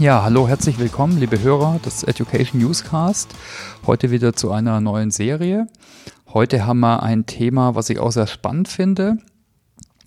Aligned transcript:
Ja, 0.00 0.22
hallo, 0.22 0.48
herzlich 0.48 0.78
willkommen, 0.78 1.20
liebe 1.20 1.42
Hörer 1.42 1.78
des 1.84 2.04
Education 2.04 2.58
Newscast. 2.58 3.28
Heute 3.86 4.10
wieder 4.10 4.32
zu 4.32 4.50
einer 4.50 4.80
neuen 4.80 5.10
Serie. 5.10 5.66
Heute 6.32 6.64
haben 6.64 6.80
wir 6.80 7.02
ein 7.02 7.26
Thema, 7.26 7.74
was 7.74 7.90
ich 7.90 7.98
auch 7.98 8.10
sehr 8.10 8.26
spannend 8.26 8.68
finde 8.68 9.18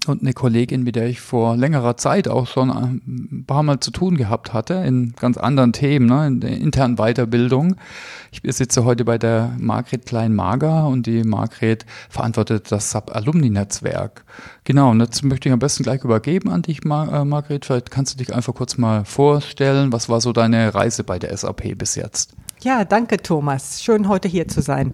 und 0.08 0.22
eine 0.22 0.34
Kollegin, 0.34 0.84
mit 0.84 0.96
der 0.96 1.08
ich 1.08 1.22
vor 1.22 1.56
längerer 1.56 1.98
Zeit 1.98 2.28
auch 2.28 2.48
schon 2.48 2.70
ein 2.70 3.44
paar 3.48 3.64
Mal 3.64 3.80
zu 3.80 3.92
tun 3.92 4.18
gehabt 4.18 4.54
hatte, 4.54 4.76
in 4.76 5.14
ganz 5.20 5.38
anderen 5.38 5.74
Themen, 5.74 6.06
ne, 6.06 6.28
in 6.28 6.40
der 6.40 6.52
internen 6.52 6.98
Weiterbildung. 6.98 7.76
Ich 8.32 8.42
sitze 8.56 8.84
heute 8.86 9.06
bei 9.06 9.18
der 9.18 9.56
Margret 9.58 10.06
Klein-Mager 10.06 10.88
und 10.88 11.06
die 11.06 11.24
Margret 11.24 11.86
verantwortet 12.10 12.72
das 12.72 12.92
Sub-Alumni-Netzwerk. 12.92 14.24
Genau, 14.64 14.92
und 14.92 15.00
jetzt 15.00 15.24
möchte 15.24 15.50
ich 15.50 15.54
am 15.54 15.60
besten 15.60 15.84
gleich 15.84 16.04
übergeben 16.04 16.50
an 16.50 16.62
dich, 16.62 16.84
Mar 16.84 17.12
äh, 17.12 17.26
Margret. 17.26 17.66
Vielleicht 17.66 17.92
kannst 17.92 18.14
du 18.14 18.18
dich 18.18 18.34
einfach 18.34 18.54
kurz 18.54 18.78
mal 18.78 19.06
vorstellen. 19.06 19.92
Was 19.92 20.10
war 20.10 20.22
so 20.22 20.34
deine 20.34 20.74
Reise 20.74 21.04
bei 21.04 21.20
der 21.20 21.36
SAP 21.36 21.78
bis 21.78 21.96
jetzt? 21.96 22.36
Ja, 22.64 22.86
danke 22.86 23.18
Thomas. 23.18 23.84
Schön 23.84 24.08
heute 24.08 24.30
hier 24.30 24.48
zu 24.48 24.62
sein. 24.62 24.94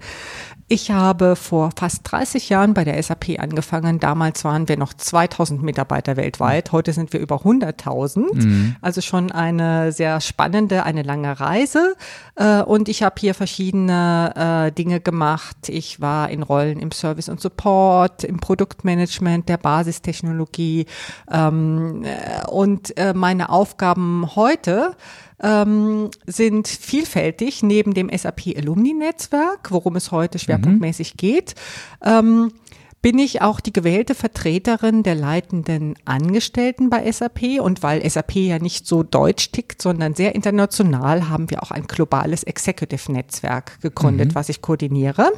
Ich 0.72 0.91
habe 0.91 1.36
vor 1.36 1.72
fast 1.76 2.02
30 2.04 2.50
Jahren 2.50 2.76
bei 2.76 2.84
der 2.84 3.02
SAP 3.02 3.40
angefangen. 3.40 4.00
Damals 4.00 4.44
waren 4.44 4.70
wir 4.70 4.78
noch 4.78 4.94
2000 4.94 5.64
Mitarbeiter 5.64 6.16
weltweit. 6.16 6.72
Heute 6.72 6.94
sind 6.94 7.12
wir 7.12 7.20
über 7.20 7.38
100.000. 7.38 8.36
Mhm. 8.36 8.76
Also 8.80 9.02
schon 9.02 9.32
eine 9.32 9.92
sehr 9.92 10.22
spannende, 10.22 10.84
eine 10.84 11.02
lange 11.02 11.40
Reise. 11.40 11.95
Äh, 12.36 12.61
und 12.61 12.88
ich 12.88 13.02
habe 13.02 13.16
hier 13.17 13.34
verschiedene 13.34 14.67
äh, 14.67 14.72
Dinge 14.72 15.00
gemacht. 15.00 15.70
Ich 15.70 16.02
war 16.02 16.30
in 16.30 16.44
Rollen 16.44 16.80
im 16.80 16.92
Service 16.92 17.30
und 17.30 17.42
Support, 17.42 18.23
im 18.23 18.38
Produktmanagement, 18.38 19.50
der 19.50 19.58
Basistechnologie. 19.58 20.86
Ähm, 21.31 22.04
äh, 22.04 22.48
und 22.48 22.94
meine 23.16 23.50
Aufgaben 23.50 24.36
heute 24.36 24.95
ähm, 25.42 26.09
sind 26.26 26.68
vielfältig 26.68 27.64
neben 27.64 27.94
dem 27.94 28.09
SAP 28.16 28.56
Alumni 28.58 28.94
Netzwerk, 28.94 29.72
worum 29.72 29.95
es 29.95 30.12
heute 30.12 30.38
mhm. 30.38 30.42
schwerpunktmäßig 30.42 31.14
mhm. 31.14 31.18
geht. 31.18 31.56
Ähm, 32.04 32.52
bin 33.02 33.18
ich 33.18 33.42
auch 33.42 33.62
die 33.62 33.72
gewählte 33.72 34.14
Vertreterin 34.14 35.04
der 35.04 35.16
leitenden 35.16 35.95
Angestellten 36.04 36.90
bei 36.90 37.10
SAP. 37.10 37.62
Und 37.62 37.82
weil 37.82 38.08
SAP 38.08 38.36
ja 38.36 38.60
nicht 38.60 38.86
so 38.86 39.04
deutsch 39.04 39.52
tickt, 39.52 39.82
sondern 39.82 40.16
sehr 40.16 40.36
international, 40.36 41.30
haben 41.30 41.50
wir 41.50 41.64
auch 41.64 41.72
ein 41.72 41.88
globales 41.88 42.44
Executive-Netzwerk 42.44 43.80
gegründet, 43.82 44.30
mhm. 44.30 44.36
was 44.36 44.50
ich 44.50 44.62
koordiniere. 44.62 45.32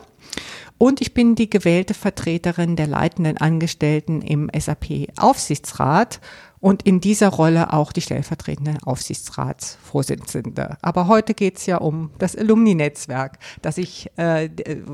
Und 0.79 1.01
ich 1.01 1.13
bin 1.13 1.35
die 1.35 1.49
gewählte 1.49 1.93
Vertreterin 1.93 2.75
der 2.75 2.87
leitenden 2.87 3.37
Angestellten 3.37 4.21
im 4.23 4.49
SAP-Aufsichtsrat 4.57 6.19
und 6.61 6.83
in 6.83 7.01
dieser 7.01 7.29
Rolle 7.29 7.73
auch 7.73 7.91
die 7.91 8.01
stellvertretende 8.01 8.77
Aufsichtsratsvorsitzende. 8.85 10.77
Aber 10.81 11.07
heute 11.07 11.33
geht 11.33 11.57
es 11.57 11.65
ja 11.65 11.77
um 11.77 12.11
das 12.19 12.35
Alumni-Netzwerk, 12.35 13.39
das 13.61 13.77
ich 13.77 14.09
äh, 14.15 14.47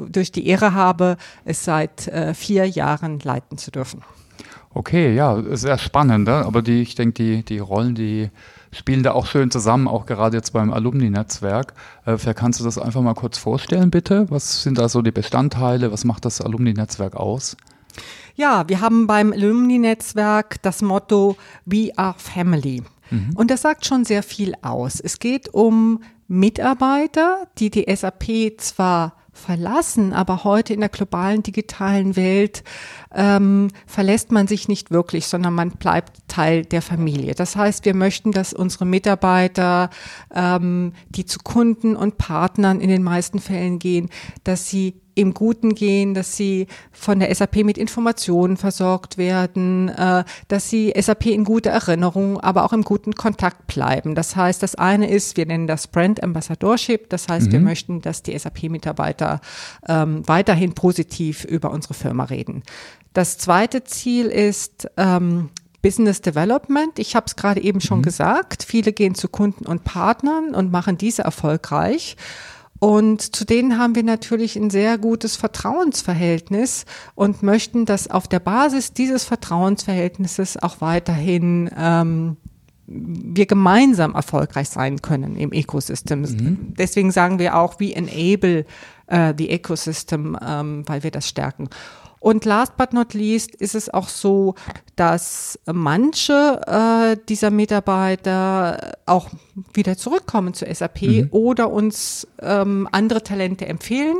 durch 0.09 0.31
die 0.31 0.47
Ehre 0.47 0.73
habe, 0.73 1.17
es 1.45 1.63
seit 1.63 2.07
äh, 2.07 2.33
vier 2.33 2.67
Jahren 2.67 3.19
leiten 3.19 3.57
zu 3.57 3.69
dürfen. 3.69 4.01
Okay, 4.73 5.13
ja, 5.15 5.41
sehr 5.55 5.77
spannend. 5.77 6.27
Ne? 6.27 6.45
Aber 6.45 6.61
die, 6.61 6.81
ich 6.81 6.95
denke, 6.95 7.13
die, 7.13 7.43
die 7.43 7.59
Rollen, 7.59 7.95
die 7.95 8.29
spielen 8.71 9.03
da 9.03 9.13
auch 9.13 9.25
schön 9.25 9.49
zusammen, 9.49 9.87
auch 9.87 10.05
gerade 10.05 10.37
jetzt 10.37 10.53
beim 10.53 10.71
Alumni-Netzwerk. 10.71 11.73
Äh, 12.05 12.17
vielleicht 12.17 12.37
kannst 12.37 12.59
du 12.59 12.63
das 12.63 12.77
einfach 12.77 13.01
mal 13.01 13.15
kurz 13.15 13.37
vorstellen, 13.37 13.91
bitte. 13.91 14.27
Was 14.29 14.63
sind 14.63 14.77
da 14.77 14.87
so 14.87 15.01
die 15.01 15.11
Bestandteile? 15.11 15.91
Was 15.91 16.05
macht 16.05 16.25
das 16.25 16.41
Alumni-Netzwerk 16.41 17.15
aus? 17.15 17.57
Ja, 18.35 18.67
wir 18.67 18.81
haben 18.81 19.07
beim 19.07 19.33
Alumni-Netzwerk 19.33 20.61
das 20.61 20.81
Motto 20.81 21.37
We 21.65 21.91
are 21.95 22.15
Family. 22.17 22.83
Mhm. 23.09 23.31
Und 23.35 23.51
das 23.51 23.61
sagt 23.61 23.85
schon 23.85 24.05
sehr 24.05 24.23
viel 24.23 24.53
aus. 24.61 24.99
Es 24.99 25.19
geht 25.19 25.53
um 25.53 26.01
Mitarbeiter, 26.27 27.47
die 27.57 27.69
die 27.69 27.85
SAP 27.93 28.59
zwar 28.59 29.13
verlassen, 29.37 30.13
aber 30.13 30.43
heute 30.43 30.73
in 30.73 30.79
der 30.79 30.89
globalen 30.89 31.43
digitalen 31.43 32.15
Welt 32.15 32.63
ähm, 33.13 33.69
verlässt 33.85 34.31
man 34.31 34.47
sich 34.47 34.67
nicht 34.67 34.91
wirklich, 34.91 35.27
sondern 35.27 35.53
man 35.53 35.71
bleibt 35.71 36.27
Teil 36.27 36.65
der 36.65 36.81
Familie. 36.81 37.35
Das 37.35 37.55
heißt, 37.55 37.85
wir 37.85 37.93
möchten, 37.93 38.31
dass 38.31 38.53
unsere 38.53 38.85
Mitarbeiter, 38.85 39.89
ähm, 40.33 40.93
die 41.09 41.25
zu 41.25 41.39
Kunden 41.39 41.95
und 41.95 42.17
Partnern 42.17 42.81
in 42.81 42.89
den 42.89 43.03
meisten 43.03 43.39
Fällen 43.39 43.79
gehen, 43.79 44.09
dass 44.43 44.67
sie 44.69 44.99
im 45.17 45.33
Guten 45.33 45.73
gehen, 45.73 46.13
dass 46.13 46.37
sie 46.37 46.67
von 46.91 47.19
der 47.19 47.33
SAP 47.33 47.57
mit 47.63 47.77
Informationen 47.77 48.55
versorgt 48.55 49.17
werden, 49.17 49.89
äh, 49.89 50.23
dass 50.47 50.69
sie 50.69 50.93
SAP 50.95 51.25
in 51.27 51.43
guter 51.43 51.71
Erinnerung, 51.71 52.39
aber 52.39 52.63
auch 52.63 52.73
im 52.73 52.83
guten 52.83 53.15
Kontakt 53.15 53.67
bleiben. 53.67 54.13
Das 54.13 54.35
heißt, 54.35 54.61
das 54.61 54.75
eine 54.75 55.09
ist, 55.09 55.35
wir 55.35 55.45
nennen 55.45 55.67
das 55.67 55.87
Brand 55.87 56.21
Ambassadorship. 56.23 57.09
Das 57.09 57.27
heißt, 57.27 57.47
mhm. 57.47 57.51
wir 57.51 57.59
möchten, 57.61 58.01
dass 58.01 58.21
die 58.21 58.37
SAP-Mitarbeiter 58.37 59.41
ähm, 59.87 60.21
weiterhin 60.27 60.73
positiv 60.73 61.43
über 61.43 61.71
unsere 61.71 61.95
Firma 61.95 62.25
reden. 62.25 62.63
Das 63.13 63.39
zweite 63.39 63.83
Ziel 63.83 64.27
ist, 64.27 64.87
ähm, 64.97 65.49
Business 65.81 66.21
Development. 66.21 66.99
Ich 66.99 67.15
habe 67.15 67.25
es 67.27 67.35
gerade 67.35 67.61
eben 67.61 67.81
schon 67.81 67.99
mhm. 67.99 68.03
gesagt. 68.03 68.63
Viele 68.63 68.93
gehen 68.93 69.15
zu 69.15 69.29
Kunden 69.29 69.65
und 69.65 69.83
Partnern 69.83 70.53
und 70.53 70.71
machen 70.71 70.97
diese 70.97 71.23
erfolgreich. 71.23 72.17
Und 72.79 73.35
zu 73.35 73.45
denen 73.45 73.79
haben 73.79 73.95
wir 73.95 74.03
natürlich 74.03 74.55
ein 74.55 74.69
sehr 74.69 74.97
gutes 74.97 75.35
Vertrauensverhältnis 75.35 76.85
und 77.15 77.41
möchten, 77.41 77.85
dass 77.85 78.09
auf 78.09 78.27
der 78.27 78.39
Basis 78.39 78.93
dieses 78.93 79.23
Vertrauensverhältnisses 79.23 80.57
auch 80.57 80.79
weiterhin 80.81 81.69
ähm, 81.77 82.37
wir 82.87 83.45
gemeinsam 83.45 84.15
erfolgreich 84.15 84.69
sein 84.69 85.01
können 85.01 85.35
im 85.35 85.51
Ecosystem. 85.51 86.21
Mhm. 86.21 86.73
Deswegen 86.77 87.11
sagen 87.11 87.37
wir 87.37 87.57
auch, 87.57 87.79
we 87.79 87.93
enable 87.93 88.65
uh, 89.11 89.33
the 89.37 89.49
ecosystem, 89.49 90.37
ähm, 90.41 90.83
weil 90.85 91.03
wir 91.03 91.11
das 91.11 91.27
stärken. 91.27 91.69
Und 92.19 92.45
last 92.45 92.77
but 92.77 92.93
not 92.93 93.13
least 93.13 93.55
ist 93.55 93.75
es 93.75 93.89
auch 93.93 94.09
so, 94.09 94.55
dass 94.95 95.59
manche 95.65 96.61
äh, 96.65 97.17
dieser 97.29 97.51
Mitarbeiter 97.51 98.97
auch 99.05 99.29
wieder 99.73 99.97
zurückkommen 99.97 100.53
zu 100.53 100.65
SAP 100.71 101.01
mhm. 101.03 101.27
oder 101.31 101.71
uns 101.71 102.27
ähm, 102.41 102.87
andere 102.91 103.23
Talente 103.23 103.67
empfehlen 103.67 104.17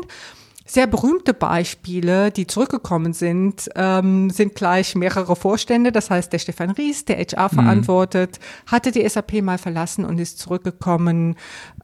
sehr 0.68 0.86
berühmte 0.86 1.34
Beispiele, 1.34 2.30
die 2.30 2.46
zurückgekommen 2.46 3.14
sind, 3.14 3.70
ähm, 3.76 4.30
sind 4.30 4.54
gleich 4.54 4.96
mehrere 4.96 5.36
Vorstände. 5.36 5.92
Das 5.92 6.10
heißt, 6.10 6.32
der 6.32 6.40
Stefan 6.40 6.72
Ries, 6.72 7.06
der 7.06 7.18
HR 7.18 7.50
verantwortet, 7.50 8.40
mhm. 8.40 8.72
hatte 8.72 8.92
die 8.92 9.08
SAP 9.08 9.42
mal 9.42 9.58
verlassen 9.58 10.04
und 10.04 10.20
ist 10.20 10.40
zurückgekommen. 10.40 11.36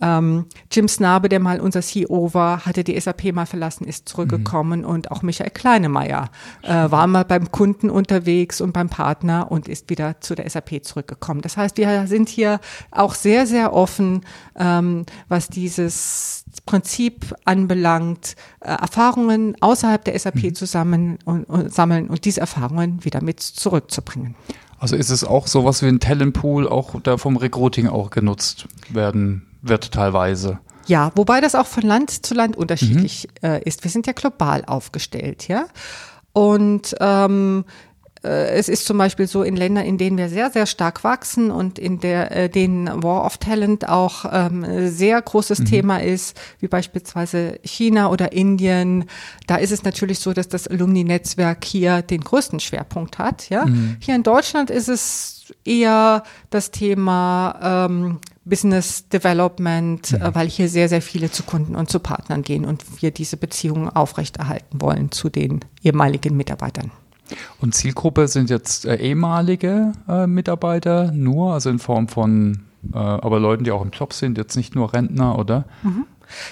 Ähm, 0.01 0.45
Jim 0.69 0.88
Snabe, 0.89 1.29
der 1.29 1.39
mal 1.39 1.61
unser 1.61 1.81
CEO 1.81 2.33
war, 2.33 2.66
hatte 2.66 2.83
die 2.83 2.99
SAP 2.99 3.33
mal 3.33 3.45
verlassen, 3.45 3.85
ist 3.85 4.09
zurückgekommen. 4.09 4.81
Mhm. 4.81 4.85
Und 4.85 5.11
auch 5.11 5.21
Michael 5.21 5.51
Kleinemeier 5.51 6.29
äh, 6.61 6.69
war 6.69 7.07
mal 7.07 7.23
beim 7.23 7.51
Kunden 7.51 7.89
unterwegs 7.89 8.59
und 8.59 8.73
beim 8.73 8.89
Partner 8.89 9.50
und 9.50 9.69
ist 9.69 9.89
wieder 9.89 10.19
zu 10.19 10.35
der 10.35 10.50
SAP 10.50 10.83
zurückgekommen. 10.83 11.41
Das 11.41 11.55
heißt, 11.55 11.77
wir 11.77 12.05
sind 12.07 12.27
hier 12.27 12.59
auch 12.91 13.15
sehr, 13.15 13.47
sehr 13.47 13.73
offen, 13.73 14.25
ähm, 14.57 15.05
was 15.29 15.47
dieses 15.47 16.43
Prinzip 16.62 17.36
anbelangt, 17.46 18.36
äh, 18.59 18.69
Erfahrungen 18.69 19.56
außerhalb 19.59 20.03
der 20.03 20.18
SAP 20.18 20.44
mhm. 20.44 20.56
zusammen 20.56 21.19
und, 21.25 21.46
und, 21.46 21.74
sammeln 21.74 22.09
und 22.09 22.25
diese 22.25 22.41
Erfahrungen 22.41 23.03
wieder 23.03 23.24
mit 23.24 23.41
zurückzubringen. 23.41 24.36
Also 24.80 24.96
ist 24.96 25.09
es 25.09 25.24
auch 25.24 25.47
sowas 25.47 25.81
wie 25.81 25.88
ein 25.88 26.00
Talentpool, 26.00 26.68
auch 26.68 27.00
da 27.02 27.18
vom 27.18 27.38
Recruiting 27.38 27.88
auch 27.88 28.10
genutzt 28.10 28.68
werden 28.89 29.48
wird 29.62 29.94
teilweise? 29.94 30.60
Ja, 30.86 31.12
wobei 31.16 31.39
das 31.39 31.56
auch 31.56 31.68
von 31.68 31.83
Land 31.83 32.25
zu 32.25 32.33
Land 32.33 32.57
unterschiedlich 32.57 33.30
mhm. 33.42 33.50
äh, 33.50 33.63
ist. 33.63 33.83
Wir 33.83 33.92
sind 33.92 34.07
ja 34.07 34.13
global 34.13 34.66
aufgestellt, 34.66 35.48
ja. 35.48 35.66
Und 36.33 36.95
ähm, 37.00 37.63
äh, 37.68 37.93
es 38.28 38.70
ist 38.70 38.86
zum 38.86 38.98
Beispiel 38.98 39.28
so 39.28 39.44
in 39.44 39.56
Ländern, 39.56 39.86
in 39.86 39.98
denen 39.98 40.18
wir 40.18 40.30
sehr, 40.30 40.50
sehr 40.50 40.66
stark 40.66 41.04
wachsen 41.04 41.52
und 41.52 41.78
in 41.78 42.00
der, 42.00 42.31
äh, 42.31 42.50
denen 42.50 43.04
War 43.04 43.25
of 43.25 43.38
Talent 43.38 43.90
auch 43.90 44.25
ähm, 44.31 44.90
sehr 44.90 45.22
großes 45.22 45.60
mhm. 45.60 45.66
Thema 45.66 45.98
ist, 46.02 46.40
wie 46.60 46.68
beispielsweise 46.68 47.60
China 47.64 48.10
oder 48.10 48.31
Indien. 48.31 49.06
Da 49.48 49.58
ist 49.58 49.72
es 49.72 49.84
natürlich 49.84 50.20
so, 50.20 50.34
dass 50.34 50.48
das 50.48 50.68
Alumni-Netzwerk 50.68 51.66
hier 51.66 52.02
den 52.02 52.22
größten 52.22 52.60
Schwerpunkt 52.60 53.18
hat. 53.18 53.50
Ja? 53.50 53.66
Mhm. 53.66 53.98
Hier 54.00 54.16
in 54.16 54.24
Deutschland 54.24 54.70
ist 54.70 54.88
es 54.88 55.54
eher 55.66 56.24
das 56.50 56.72
Thema 56.72 57.88
ähm, 57.90 58.20
Business 58.46 59.08
Development, 59.10 60.12
ja. 60.12 60.30
äh, 60.30 60.36
weil 60.36 60.48
hier 60.48 60.70
sehr, 60.70 60.90
sehr 60.90 61.02
viele 61.02 61.31
zu 61.31 61.44
Kunden 61.44 61.75
und 61.75 61.90
zu 61.90 62.00
Partnern 62.00 62.44
gehen 62.44 62.66
und 62.66 63.02
wir 63.02 63.12
diese 63.12 63.38
Beziehungen 63.38 63.90
aufrechterhalten 63.90 64.81
wollen 64.81 65.12
zu 65.12 65.30
den 65.30 65.60
ehemaligen 65.81 66.36
Mitarbeitern. 66.36 66.92
Und 67.60 67.74
Zielgruppe 67.74 68.28
sind 68.28 68.50
jetzt 68.50 68.86
äh, 68.86 68.96
ehemalige 68.96 69.94
äh, 70.08 70.28
Mitarbeiter 70.28 71.12
nur, 71.12 71.54
also 71.54 71.70
in 71.70 71.80
Form 71.80 72.08
von 72.08 72.66
äh, 72.94 72.98
aber 72.98 73.40
Leuten, 73.40 73.64
die 73.64 73.72
auch 73.72 73.81
im 73.81 73.92
Job 73.92 74.14
sind, 74.14 74.38
jetzt 74.38 74.56
nicht 74.56 74.75
nur 74.75 74.94
Rentner, 74.94 75.38
oder? 75.38 75.66
Mhm. 75.84 76.06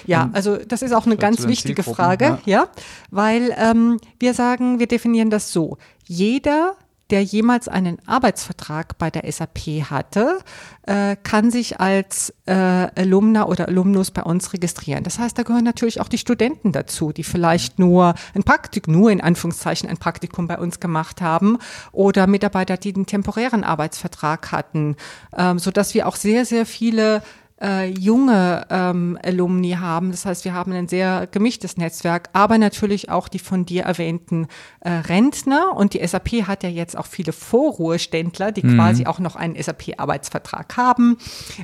Ja, 0.06 0.30
also 0.32 0.56
das 0.56 0.82
ist 0.82 0.92
auch 0.92 1.06
eine 1.06 1.16
ganz 1.16 1.46
wichtige 1.46 1.82
Frage, 1.82 2.38
ja, 2.44 2.60
ja 2.60 2.68
weil 3.10 3.54
ähm, 3.56 3.98
wir 4.20 4.34
sagen, 4.34 4.78
wir 4.78 4.86
definieren 4.86 5.30
das 5.30 5.52
so. 5.52 5.78
Jeder 6.06 6.76
der 7.12 7.22
jemals 7.22 7.68
einen 7.68 7.98
Arbeitsvertrag 8.06 8.96
bei 8.96 9.10
der 9.10 9.30
SAP 9.30 9.90
hatte, 9.90 10.38
äh, 10.86 11.14
kann 11.22 11.50
sich 11.50 11.78
als 11.78 12.34
äh, 12.46 12.54
Alumna 12.54 13.46
oder 13.46 13.68
Alumnus 13.68 14.10
bei 14.10 14.22
uns 14.22 14.54
registrieren. 14.54 15.04
Das 15.04 15.18
heißt, 15.18 15.36
da 15.36 15.42
gehören 15.42 15.62
natürlich 15.62 16.00
auch 16.00 16.08
die 16.08 16.16
Studenten 16.16 16.72
dazu, 16.72 17.12
die 17.12 17.22
vielleicht 17.22 17.78
nur 17.78 18.14
ein 18.34 18.44
Praktikum, 18.44 18.94
nur 18.94 19.10
in 19.10 19.20
Anführungszeichen 19.20 19.90
ein 19.90 19.98
Praktikum 19.98 20.48
bei 20.48 20.58
uns 20.58 20.80
gemacht 20.80 21.20
haben 21.20 21.58
oder 21.92 22.26
Mitarbeiter, 22.26 22.78
die 22.78 22.94
den 22.94 23.04
temporären 23.04 23.62
Arbeitsvertrag 23.62 24.50
hatten, 24.50 24.96
ähm, 25.36 25.58
so 25.58 25.70
wir 25.92 26.08
auch 26.08 26.16
sehr, 26.16 26.46
sehr 26.46 26.64
viele 26.64 27.22
äh, 27.62 27.88
junge 27.88 28.66
ähm, 28.70 29.18
Alumni 29.22 29.72
haben. 29.72 30.10
Das 30.10 30.26
heißt, 30.26 30.44
wir 30.44 30.52
haben 30.52 30.72
ein 30.72 30.88
sehr 30.88 31.28
gemischtes 31.30 31.76
Netzwerk, 31.76 32.28
aber 32.32 32.58
natürlich 32.58 33.08
auch 33.08 33.28
die 33.28 33.38
von 33.38 33.64
dir 33.64 33.84
erwähnten 33.84 34.48
äh, 34.80 34.90
Rentner. 34.90 35.76
Und 35.76 35.94
die 35.94 36.06
SAP 36.06 36.46
hat 36.46 36.64
ja 36.64 36.68
jetzt 36.68 36.96
auch 36.98 37.06
viele 37.06 37.32
Vorruheständler, 37.32 38.52
die 38.52 38.66
mhm. 38.66 38.74
quasi 38.74 39.06
auch 39.06 39.18
noch 39.18 39.36
einen 39.36 39.60
SAP-Arbeitsvertrag 39.60 40.76
haben, 40.76 41.18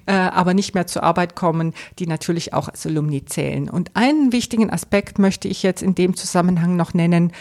äh, 0.06 0.12
aber 0.12 0.54
nicht 0.54 0.74
mehr 0.74 0.86
zur 0.86 1.02
Arbeit 1.02 1.34
kommen, 1.34 1.74
die 1.98 2.06
natürlich 2.06 2.54
auch 2.54 2.68
als 2.68 2.86
Alumni 2.86 3.24
zählen. 3.24 3.68
Und 3.68 3.90
einen 3.94 4.32
wichtigen 4.32 4.70
Aspekt 4.70 5.18
möchte 5.18 5.48
ich 5.48 5.62
jetzt 5.62 5.82
in 5.82 5.94
dem 5.94 6.14
Zusammenhang 6.14 6.76
noch 6.76 6.94
nennen. 6.94 7.32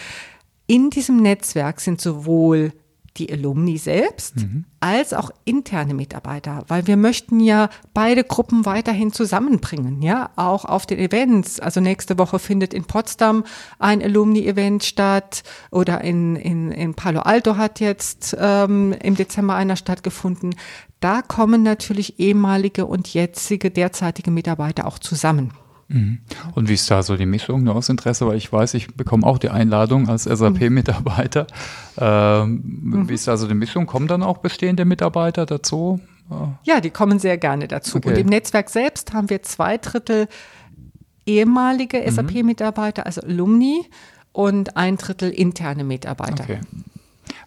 In 0.65 0.89
diesem 0.89 1.21
Netzwerk 1.21 1.80
sind 1.80 2.01
sowohl 2.01 2.74
die 3.18 3.31
Alumni 3.31 3.78
selbst 3.78 4.38
mhm. 4.38 4.66
als 4.80 5.14
auch 5.14 5.31
interne 5.46 5.94
Mitarbeiter, 5.94 6.64
weil 6.68 6.88
wir 6.88 6.98
möchten 6.98 7.40
ja 7.40 7.69
beide 7.94 8.24
Gruppen 8.24 8.66
weiterhin 8.66 9.12
zusammenbringen, 9.12 10.02
ja, 10.02 10.30
auch 10.36 10.66
auf 10.66 10.86
den 10.86 11.00
Events. 11.00 11.60
Also 11.60 11.80
nächste 11.80 12.18
Woche 12.18 12.40
findet 12.40 12.74
in 12.74 12.86
Potsdam 12.86 13.44
ein 13.80 14.02
Alumni-Event 14.02 14.84
statt 14.84 15.44
oder 15.72 16.02
in, 16.04 16.36
in, 16.36 16.72
in 16.72 16.94
Palo 16.94 17.22
Alto 17.22 17.58
hat 17.58 17.80
jetzt 17.80 18.36
ähm, 18.40 18.94
im 19.02 19.16
Dezember 19.16 19.56
einer 19.56 19.75
stattgefunden. 19.75 20.56
Da 21.00 21.22
kommen 21.22 21.64
natürlich 21.64 22.19
ehemalige 22.19 22.86
und 22.86 23.14
jetzige 23.14 23.72
derzeitige 23.72 24.31
Mitarbeiter 24.31 24.88
auch 24.88 25.00
zusammen. 25.00 25.52
Mhm. 25.89 26.19
Und 26.54 26.69
wie 26.69 26.74
ist 26.74 26.89
da 26.92 27.01
so 27.01 27.16
die 27.16 27.25
Mischung 27.25 27.63
nur 27.63 27.75
aus 27.75 27.89
Interesse? 27.89 28.28
Weil 28.28 28.38
ich 28.38 28.51
weiß, 28.51 28.74
ich 28.74 28.95
bekomme 28.95 29.25
auch 29.25 29.38
die 29.38 29.50
Einladung 29.50 30.10
als 30.10 30.24
SAP-Mitarbeiter. 30.24 31.48
Ähm, 32.00 32.62
mhm. 32.84 33.10
Wie 33.10 33.16
ist 33.16 33.28
da 33.28 33.38
so 33.38 33.48
die 33.48 33.56
Mischung? 33.56 33.88
Kommen 33.88 34.07
dann 34.07 34.22
auch 34.22 34.38
bestehende 34.38 34.86
Mitarbeiter 34.86 35.48
dazu? 35.48 36.00
Ja, 36.63 36.80
die 36.80 36.92
kommen 36.92 37.18
sehr 37.18 37.39
gerne 37.39 37.68
dazu. 37.68 37.98
Okay. 37.98 38.10
Und 38.10 38.18
im 38.18 38.28
Netzwerk 38.28 38.69
selbst 38.69 39.13
haben 39.13 39.31
wir 39.31 39.42
zwei 39.42 39.80
Drittel 39.80 40.28
ehemalige 41.25 42.00
mhm. 42.00 42.12
SAP-Mitarbeiter, 42.12 43.07
also 43.07 43.22
Alumni, 43.22 43.86
und 44.31 44.78
ein 44.78 44.98
Drittel 44.98 45.31
interne 45.31 45.83
Mitarbeiter. 45.83 46.44
Okay. 46.44 46.60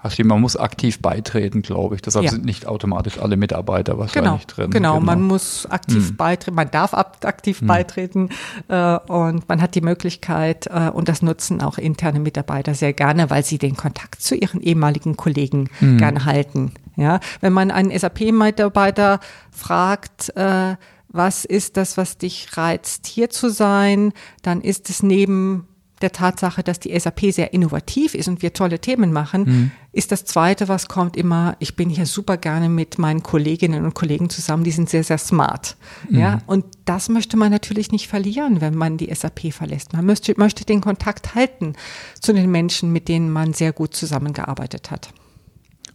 Ach 0.03 0.11
stimmt, 0.11 0.29
man 0.29 0.41
muss 0.41 0.57
aktiv 0.57 1.01
beitreten, 1.01 1.63
glaube 1.63 1.95
ich. 1.95 2.03
Deshalb 2.03 2.25
ja. 2.25 2.31
sind 2.31 2.45
nicht 2.45 2.67
automatisch 2.67 3.19
alle 3.19 3.37
Mitarbeiter 3.37 3.99
wahrscheinlich 3.99 4.47
genau, 4.47 4.55
drin. 4.55 4.71
Genau, 4.71 4.95
genau, 4.95 5.05
man 5.05 5.23
muss 5.23 5.67
aktiv 5.67 6.09
hm. 6.09 6.17
beitreten, 6.17 6.55
man 6.55 6.71
darf 6.71 6.95
aktiv 6.95 7.61
hm. 7.61 7.67
beitreten 7.67 8.29
äh, 8.69 8.99
und 9.09 9.49
man 9.49 9.61
hat 9.61 9.75
die 9.75 9.81
Möglichkeit 9.81 10.67
äh, 10.67 10.91
und 10.91 11.09
das 11.09 11.23
nutzen 11.23 11.61
auch 11.63 11.79
interne 11.79 12.21
Mitarbeiter 12.21 12.75
sehr 12.75 12.93
gerne, 12.93 13.31
weil 13.31 13.45
sie 13.45 13.59
den 13.59 13.77
Kontakt 13.77 14.23
zu 14.23 14.35
ihren 14.35 14.61
ehemaligen 14.61 15.17
Kollegen 15.17 15.69
hm. 15.79 15.99
gerne 15.99 16.25
halten. 16.25 16.73
Ja, 16.97 17.21
wenn 17.41 17.53
man 17.53 17.71
einen 17.71 17.97
SAP-Mitarbeiter 17.97 19.21
fragt, 19.51 20.37
äh, 20.37 20.77
was 21.13 21.45
ist 21.45 21.77
das, 21.77 21.97
was 21.97 22.19
dich 22.19 22.57
reizt, 22.57 23.07
hier 23.07 23.31
zu 23.31 23.51
sein, 23.51 24.13
dann 24.43 24.61
ist 24.61 24.91
es 24.91 25.03
neben 25.03 25.67
der 26.01 26.13
Tatsache, 26.13 26.63
dass 26.63 26.81
die 26.81 26.99
SAP 26.99 27.33
sehr 27.33 27.53
innovativ 27.53 28.15
ist 28.15 28.29
und 28.29 28.43
wir 28.43 28.53
tolle 28.53 28.79
Themen 28.79 29.13
machen, 29.13 29.43
mhm. 29.43 29.71
ist 29.93 30.13
das 30.13 30.25
Zweite, 30.25 30.69
was 30.69 30.89
kommt 30.89 31.17
immer, 31.17 31.57
ich 31.59 31.77
bin 31.77 31.91
hier 31.91 32.07
super 32.07 32.37
gerne 32.37 32.69
mit 32.69 32.99
meinen 32.99 33.23
Kolleginnen 33.23 33.85
und 33.85 33.95
Kollegen 33.95 34.31
zusammen, 34.31 34.65
die 34.65 34.71
sind 34.71 34.89
sehr, 34.89 35.05
sehr 35.05 35.19
smart. 35.19 35.77
Mhm. 36.09 36.19
Ja, 36.19 36.39
und 36.47 36.65
das 36.85 37.09
möchte 37.09 37.37
man 37.37 37.51
natürlich 37.51 37.93
nicht 37.93 38.09
verlieren, 38.09 38.61
wenn 38.61 38.75
man 38.75 38.97
die 38.97 39.15
SAP 39.15 39.53
verlässt. 39.53 39.93
Man 39.93 40.07
möchte, 40.07 40.35
möchte 40.37 40.65
den 40.65 40.81
Kontakt 40.81 41.35
halten 41.35 41.75
zu 42.21 42.33
den 42.33 42.51
Menschen, 42.51 42.93
mit 42.93 43.09
denen 43.09 43.31
man 43.31 43.53
sehr 43.53 43.73
gut 43.73 43.95
zusammengearbeitet 43.95 44.91
hat. 44.91 45.13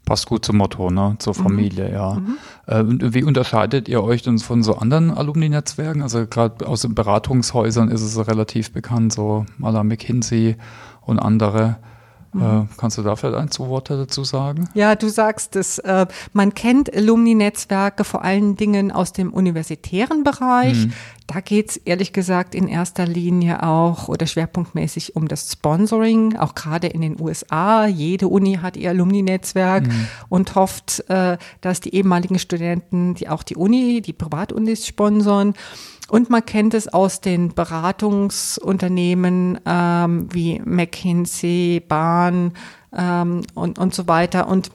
Passt 0.06 0.28
gut 0.28 0.46
zum 0.46 0.58
Motto, 0.58 0.92
ne? 0.92 1.16
zur 1.18 1.34
mhm. 1.36 1.44
Familie, 1.44 1.88
mhm. 1.88 1.94
ja. 1.94 2.22
Mhm. 2.68 3.00
Äh, 3.00 3.14
wie 3.14 3.24
unterscheidet 3.24 3.88
ihr 3.88 4.04
euch 4.04 4.22
denn 4.22 4.40
von 4.40 4.64
so 4.64 4.76
anderen 4.76 5.12
Alumni-Netzwerken? 5.12 6.02
Also 6.02 6.26
gerade 6.28 6.68
aus 6.68 6.82
den 6.82 6.96
Beratungshäusern 6.96 7.90
ist 7.90 8.02
es 8.02 8.28
relativ 8.28 8.72
bekannt, 8.72 9.14
so 9.14 9.46
à 9.62 9.84
McKinsey 9.84 10.56
und 11.02 11.20
andere. 11.20 11.78
Mhm. 12.36 12.68
Äh, 12.70 12.78
kannst 12.78 12.98
du 12.98 13.02
da 13.02 13.16
vielleicht 13.16 13.38
ein, 13.38 13.50
zwei 13.50 13.68
Worte 13.68 13.98
dazu 13.98 14.24
sagen? 14.24 14.70
Ja, 14.74 14.96
du 14.96 15.10
sagst 15.10 15.56
es. 15.56 15.80
Äh, 15.80 16.06
man 16.34 16.54
kennt 16.54 16.94
Alumni-Netzwerke 16.94 18.04
vor 18.04 18.24
allen 18.24 18.56
Dingen 18.58 18.92
aus 18.92 19.14
dem 19.14 19.34
universitären 19.34 20.24
Bereich. 20.24 20.86
Mhm. 20.86 20.94
Da 21.28 21.40
geht's 21.40 21.78
ehrlich 21.78 22.14
gesagt 22.14 22.54
in 22.54 22.68
erster 22.68 23.08
Linie 23.08 23.64
auch 23.64 24.10
oder 24.10 24.28
schwerpunktmäßig 24.28 25.16
um 25.16 25.28
das 25.28 25.52
Sponsoring, 25.52 26.36
auch 26.38 26.54
gerade 26.54 26.88
in 26.88 27.02
den 27.02 27.20
USA. 27.20 27.88
Jede 27.88 28.28
Uni 28.28 28.60
hat 28.62 28.78
ihr 28.78 28.92
Alumni-Netzwerk 28.92 29.88
mhm. 29.88 30.08
und 30.30 30.54
hofft, 30.56 31.04
äh, 31.10 31.38
dass 31.62 31.80
die 31.80 31.96
ehemaligen 31.96 32.38
Studenten, 32.38 33.16
die 33.16 33.28
auch 33.30 33.42
die 33.44 33.56
Uni, 33.56 34.02
die 34.02 34.14
Privatunis 34.14 34.86
sponsern. 34.86 35.54
Und 36.08 36.30
man 36.30 36.46
kennt 36.46 36.74
es 36.74 36.88
aus 36.88 37.20
den 37.20 37.54
Beratungsunternehmen 37.54 39.60
ähm, 39.66 40.30
wie 40.32 40.62
McKinsey, 40.64 41.84
Bahn 41.86 42.54
ähm, 42.96 43.42
und, 43.56 43.80
und 43.80 43.96
so 43.96 44.08
weiter. 44.08 44.48
Und 44.48 44.70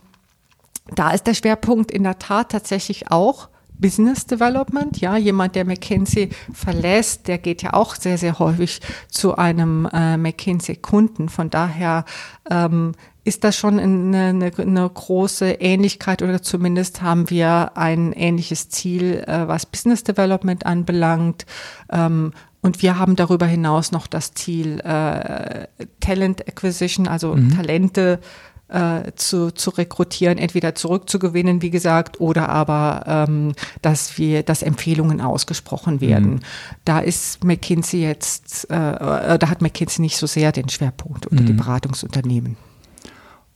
da 0.95 1.11
ist 1.11 1.27
der 1.27 1.35
Schwerpunkt 1.35 1.93
in 1.93 2.03
der 2.03 2.19
Tat 2.19 2.51
tatsächlich 2.51 3.13
auch 3.13 3.49
Business 3.81 4.27
Development. 4.27 5.01
Ja, 5.01 5.17
jemand, 5.17 5.55
der 5.55 5.65
McKinsey 5.65 6.31
verlässt, 6.53 7.29
der 7.29 7.39
geht 7.39 7.63
ja 7.63 7.73
auch 7.73 7.95
sehr, 7.95 8.19
sehr 8.19 8.39
häufig 8.39 8.81
zu 9.09 9.37
einem 9.37 9.89
äh, 9.93 10.17
McKinsey-Kunden. 10.17 11.29
Von 11.29 11.49
daher 11.49 12.05
ähm, 12.51 12.93
ist 13.25 13.45
das 13.45 13.57
schon 13.57 13.79
eine, 13.79 14.29
eine, 14.29 14.53
eine, 14.57 14.89
große 14.89 15.51
Ähnlichkeit 15.53 16.23
oder 16.23 16.43
zumindest 16.43 17.03
haben 17.03 17.29
wir 17.31 17.77
ein 17.77 18.13
ähnliches 18.13 18.69
Ziel, 18.71 19.25
äh, 19.27 19.47
was 19.47 19.67
Business 19.67 20.05
Development 20.05 20.65
anbelangt. 20.65 21.45
Ähm, 21.91 22.33
und 22.63 22.83
wir 22.83 22.99
haben 22.99 23.17
darüber 23.17 23.47
hinaus 23.47 23.93
noch 23.93 24.07
das 24.07 24.35
Ziel 24.35 24.81
äh, 24.81 25.67
Talent 26.01 26.47
Acquisition, 26.47 27.09
also 27.09 27.35
mhm. 27.35 27.57
Talente 27.57 28.21
äh, 28.69 29.13
zu, 29.17 29.51
zu 29.51 29.71
rekrutieren, 29.71 30.39
entweder 30.39 30.75
zurückzugewinnen, 30.75 31.63
wie 31.63 31.71
gesagt, 31.71 32.21
oder 32.21 32.49
aber, 32.49 33.03
ähm, 33.07 33.53
dass 33.83 34.17
wir, 34.19 34.43
dass 34.43 34.63
Empfehlungen 34.63 35.21
ausgesprochen 35.21 36.01
werden. 36.01 36.35
Mhm. 36.35 36.41
Da 36.85 37.01
ist 37.01 37.45
McKinsey 37.45 38.01
jetzt, 38.01 38.71
äh, 38.71 39.39
da 39.39 39.49
hat 39.49 39.61
McKinsey 39.61 40.03
nicht 40.03 40.17
so 40.17 40.27
sehr 40.27 40.53
den 40.53 40.69
Schwerpunkt 40.69 41.27
oder 41.27 41.43
mhm. 41.43 41.47
die 41.47 41.53
Beratungsunternehmen. 41.55 42.57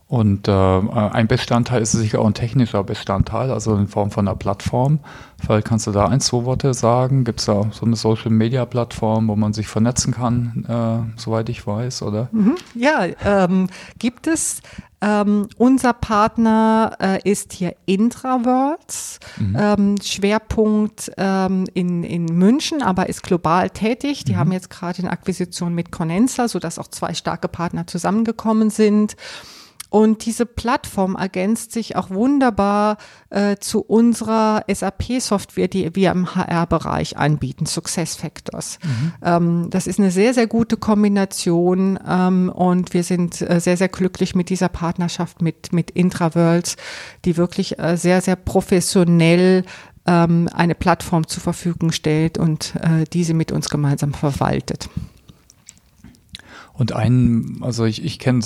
Und 0.06 0.48
äh, 0.48 0.52
ein 0.52 1.26
Bestandteil 1.28 1.80
ist 1.80 1.92
sicher 1.92 2.20
auch 2.20 2.26
ein 2.26 2.34
technischer 2.34 2.84
Bestandteil, 2.84 3.50
also 3.50 3.74
in 3.74 3.88
Form 3.88 4.10
von 4.10 4.28
einer 4.28 4.36
Plattform. 4.36 5.00
Vielleicht 5.40 5.66
kannst 5.66 5.86
du 5.86 5.92
da 5.92 6.06
ein, 6.06 6.20
zwei 6.20 6.44
Worte 6.44 6.74
sagen. 6.74 7.24
Gibt 7.24 7.40
es 7.40 7.46
da 7.46 7.66
so 7.72 7.86
eine 7.86 7.96
Social-Media-Plattform, 7.96 9.28
wo 9.28 9.36
man 9.36 9.54
sich 9.54 9.66
vernetzen 9.66 10.12
kann, 10.12 10.66
äh, 10.68 11.20
soweit 11.20 11.48
ich 11.48 11.66
weiß, 11.66 12.02
oder? 12.02 12.28
Mhm. 12.32 12.56
Ja, 12.74 13.06
ähm, 13.24 13.68
gibt 13.98 14.26
es. 14.26 14.60
Ähm, 15.00 15.48
unser 15.58 15.92
Partner 15.92 16.96
äh, 16.98 17.30
ist 17.30 17.52
hier 17.52 17.74
Intraworlds, 17.84 19.18
mhm. 19.36 19.56
ähm, 19.58 19.96
Schwerpunkt 20.02 21.12
ähm, 21.18 21.66
in, 21.74 22.04
in 22.04 22.24
München, 22.26 22.82
aber 22.82 23.08
ist 23.08 23.22
global 23.22 23.68
tätig. 23.68 24.24
Die 24.24 24.32
mhm. 24.32 24.36
haben 24.36 24.52
jetzt 24.52 24.70
gerade 24.70 25.00
eine 25.00 25.10
Akquisition 25.10 25.74
mit 25.74 25.92
Conenza, 25.92 26.48
sodass 26.48 26.78
auch 26.78 26.88
zwei 26.88 27.12
starke 27.12 27.48
Partner 27.48 27.86
zusammengekommen 27.86 28.70
sind. 28.70 29.16
Und 29.94 30.26
diese 30.26 30.44
Plattform 30.44 31.14
ergänzt 31.14 31.70
sich 31.70 31.94
auch 31.94 32.10
wunderbar 32.10 32.96
äh, 33.30 33.58
zu 33.58 33.80
unserer 33.80 34.64
SAP-Software, 34.66 35.68
die 35.68 35.94
wir 35.94 36.10
im 36.10 36.34
HR-Bereich 36.34 37.16
anbieten, 37.16 37.64
SuccessFactors. 37.64 38.80
Mhm. 38.82 39.12
Ähm, 39.22 39.70
das 39.70 39.86
ist 39.86 40.00
eine 40.00 40.10
sehr, 40.10 40.34
sehr 40.34 40.48
gute 40.48 40.78
Kombination 40.78 41.96
ähm, 42.08 42.48
und 42.52 42.92
wir 42.92 43.04
sind 43.04 43.40
äh, 43.40 43.60
sehr, 43.60 43.76
sehr 43.76 43.86
glücklich 43.86 44.34
mit 44.34 44.50
dieser 44.50 44.68
Partnerschaft 44.68 45.40
mit, 45.42 45.72
mit 45.72 45.92
Intraworlds, 45.92 46.74
die 47.24 47.36
wirklich 47.36 47.78
äh, 47.78 47.96
sehr, 47.96 48.20
sehr 48.20 48.34
professionell 48.34 49.62
ähm, 50.06 50.48
eine 50.52 50.74
Plattform 50.74 51.28
zur 51.28 51.40
Verfügung 51.40 51.92
stellt 51.92 52.36
und 52.36 52.74
äh, 52.80 53.04
diese 53.12 53.32
mit 53.32 53.52
uns 53.52 53.68
gemeinsam 53.68 54.12
verwaltet. 54.12 54.88
Und 56.76 56.92
ein, 56.92 57.58
also 57.60 57.84
ich, 57.84 58.04
ich 58.04 58.18
kenne 58.18 58.40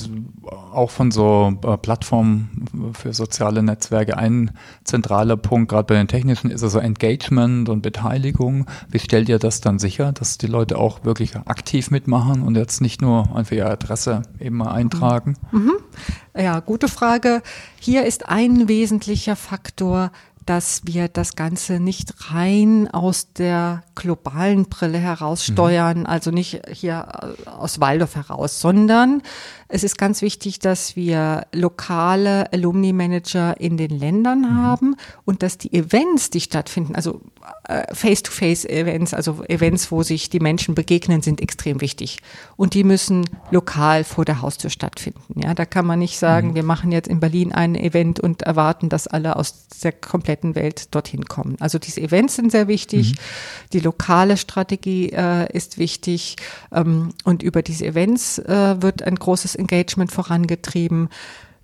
auch 0.45 0.91
von 0.91 1.11
so 1.11 1.55
äh, 1.65 1.79
Plattformen 1.79 2.93
für 2.93 3.15
soziale 3.15 3.63
Netzwerke, 3.63 4.19
ein 4.19 4.51
zentraler 4.85 5.39
Punkt, 5.39 5.71
gerade 5.71 5.85
bei 5.85 5.95
den 5.95 6.09
technischen, 6.09 6.51
ist 6.51 6.63
also 6.63 6.79
Engagement 6.79 7.71
und 7.71 7.81
Beteiligung. 7.81 8.67
Wie 8.91 8.99
stellt 8.99 9.31
ihr 9.31 9.39
das 9.39 9.63
dann 9.63 9.79
sicher, 9.79 10.13
dass 10.13 10.37
die 10.37 10.47
Leute 10.47 10.77
auch 10.77 11.05
wirklich 11.05 11.37
aktiv 11.37 11.91
mitmachen 11.91 12.43
und 12.43 12.55
jetzt 12.55 12.83
nicht 12.83 13.01
nur 13.01 13.35
einfach 13.35 13.57
ihre 13.57 13.71
Adresse 13.71 14.23
eben 14.39 14.59
mal 14.59 14.73
eintragen? 14.73 15.37
Mhm. 15.51 15.73
Ja, 16.37 16.61
gute 16.61 16.89
Frage. 16.89 17.43
Hier 17.81 18.05
ist 18.05 18.29
ein 18.29 18.69
wesentlicher 18.69 19.37
Faktor, 19.37 20.13
dass 20.49 20.81
wir 20.85 21.09
das 21.09 21.37
Ganze 21.37 21.79
nicht 21.79 22.33
rein 22.33 22.89
aus 22.91 23.35
der 23.35 23.83
globalen 23.95 24.67
Brille 24.71 24.99
heraus 24.99 25.45
steuern, 25.45 26.01
mhm. 26.01 26.07
also 26.07 26.31
nicht 26.31 26.63
hier 26.73 27.07
äh, 27.47 27.51
aus 27.51 27.81
Waldorf 27.81 28.15
heraus, 28.15 28.61
sondern 28.61 29.23
es 29.69 29.85
ist 29.85 29.99
ganz 29.99 30.23
wichtig, 30.23 30.59
dass 30.59 30.97
wir 30.97 31.47
lokale 31.53 32.51
Alumni-Manager 32.53 33.61
in 33.61 33.77
den 33.77 33.91
Ländern 33.91 34.41
mhm. 34.41 34.63
haben 34.63 34.97
und 35.27 35.43
dass 35.43 35.59
die 35.59 35.73
Events, 35.75 36.31
die 36.31 36.41
stattfinden, 36.41 36.95
also 36.95 37.21
äh, 37.65 37.95
Face-to-Face-Events, 37.95 39.13
also 39.13 39.45
Events, 39.45 39.93
wo 39.93 40.03
sich 40.03 40.31
die 40.31 40.41
Menschen 40.41 40.75
begegnen, 40.75 41.21
sind 41.21 41.43
extrem 41.43 41.83
wichtig. 41.83 42.19
Und 42.57 42.73
die 42.73 42.83
müssen 42.83 43.29
lokal 43.51 44.05
vor 44.05 44.25
der 44.25 44.41
Haustür 44.41 44.71
stattfinden. 44.71 45.41
Ja, 45.41 45.53
da 45.53 45.67
kann 45.67 45.85
man 45.85 45.99
nicht 45.99 46.19
sagen, 46.19 46.49
mhm. 46.49 46.55
wir 46.55 46.63
machen 46.63 46.91
jetzt 46.91 47.09
in 47.09 47.21
Berlin 47.21 47.53
ein 47.53 47.75
Event 47.75 48.21
und 48.21 48.43
erwarten, 48.43 48.89
dass 48.89 49.07
alle 49.07 49.37
aus 49.37 49.67
der 49.83 49.93
kompletten 49.93 50.55
Welt 50.55 50.95
dorthin 50.95 51.27
kommen. 51.27 51.57
Also 51.61 51.79
diese 51.79 52.01
Events 52.01 52.37
sind 52.37 52.53
sehr 52.53 52.69
wichtig. 52.69 53.13
Mhm. 53.13 53.17
Die 53.75 53.81
lokale 53.81 54.39
Strategie 54.39 55.11
äh, 55.11 55.55
ist 55.55 55.77
wichtig. 55.77 56.37
Ähm, 56.73 57.11
und 57.25 57.43
über 57.43 57.61
diese 57.61 57.85
Events 57.85 58.39
äh, 58.39 58.81
wird 58.81 59.03
ein 59.03 59.17
großes 59.17 59.58
Engagement 59.59 60.13
vorangetrieben. 60.13 61.09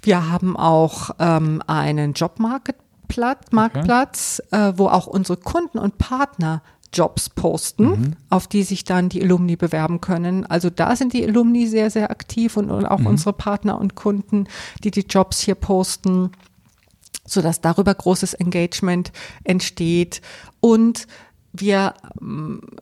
Wir 0.02 0.30
haben 0.30 0.56
auch 0.56 1.10
ähm, 1.18 1.62
einen 1.66 2.12
Jobmarktplatz, 2.12 3.52
Marktplatz, 3.52 4.42
okay. 4.46 4.68
äh, 4.68 4.78
wo 4.78 4.88
auch 4.88 5.06
unsere 5.06 5.38
Kunden 5.38 5.78
und 5.78 5.98
Partner 5.98 6.62
Jobs 6.94 7.28
posten, 7.28 7.86
mhm. 7.86 8.16
auf 8.30 8.46
die 8.46 8.62
sich 8.62 8.84
dann 8.84 9.08
die 9.08 9.22
Alumni 9.22 9.56
bewerben 9.56 10.00
können. 10.00 10.46
Also 10.46 10.70
da 10.70 10.96
sind 10.96 11.12
die 11.12 11.24
Alumni 11.26 11.66
sehr, 11.66 11.90
sehr 11.90 12.10
aktiv 12.10 12.56
und, 12.56 12.70
und 12.70 12.86
auch 12.86 13.00
mhm. 13.00 13.08
unsere 13.08 13.32
Partner 13.32 13.78
und 13.78 13.94
Kunden, 13.96 14.46
die 14.82 14.90
die 14.90 15.04
Jobs 15.08 15.40
hier 15.40 15.56
posten, 15.56 16.30
sodass 17.26 17.60
darüber 17.60 17.94
großes 17.94 18.34
Engagement 18.34 19.12
entsteht. 19.42 20.22
Und 20.60 21.06
wir 21.56 21.94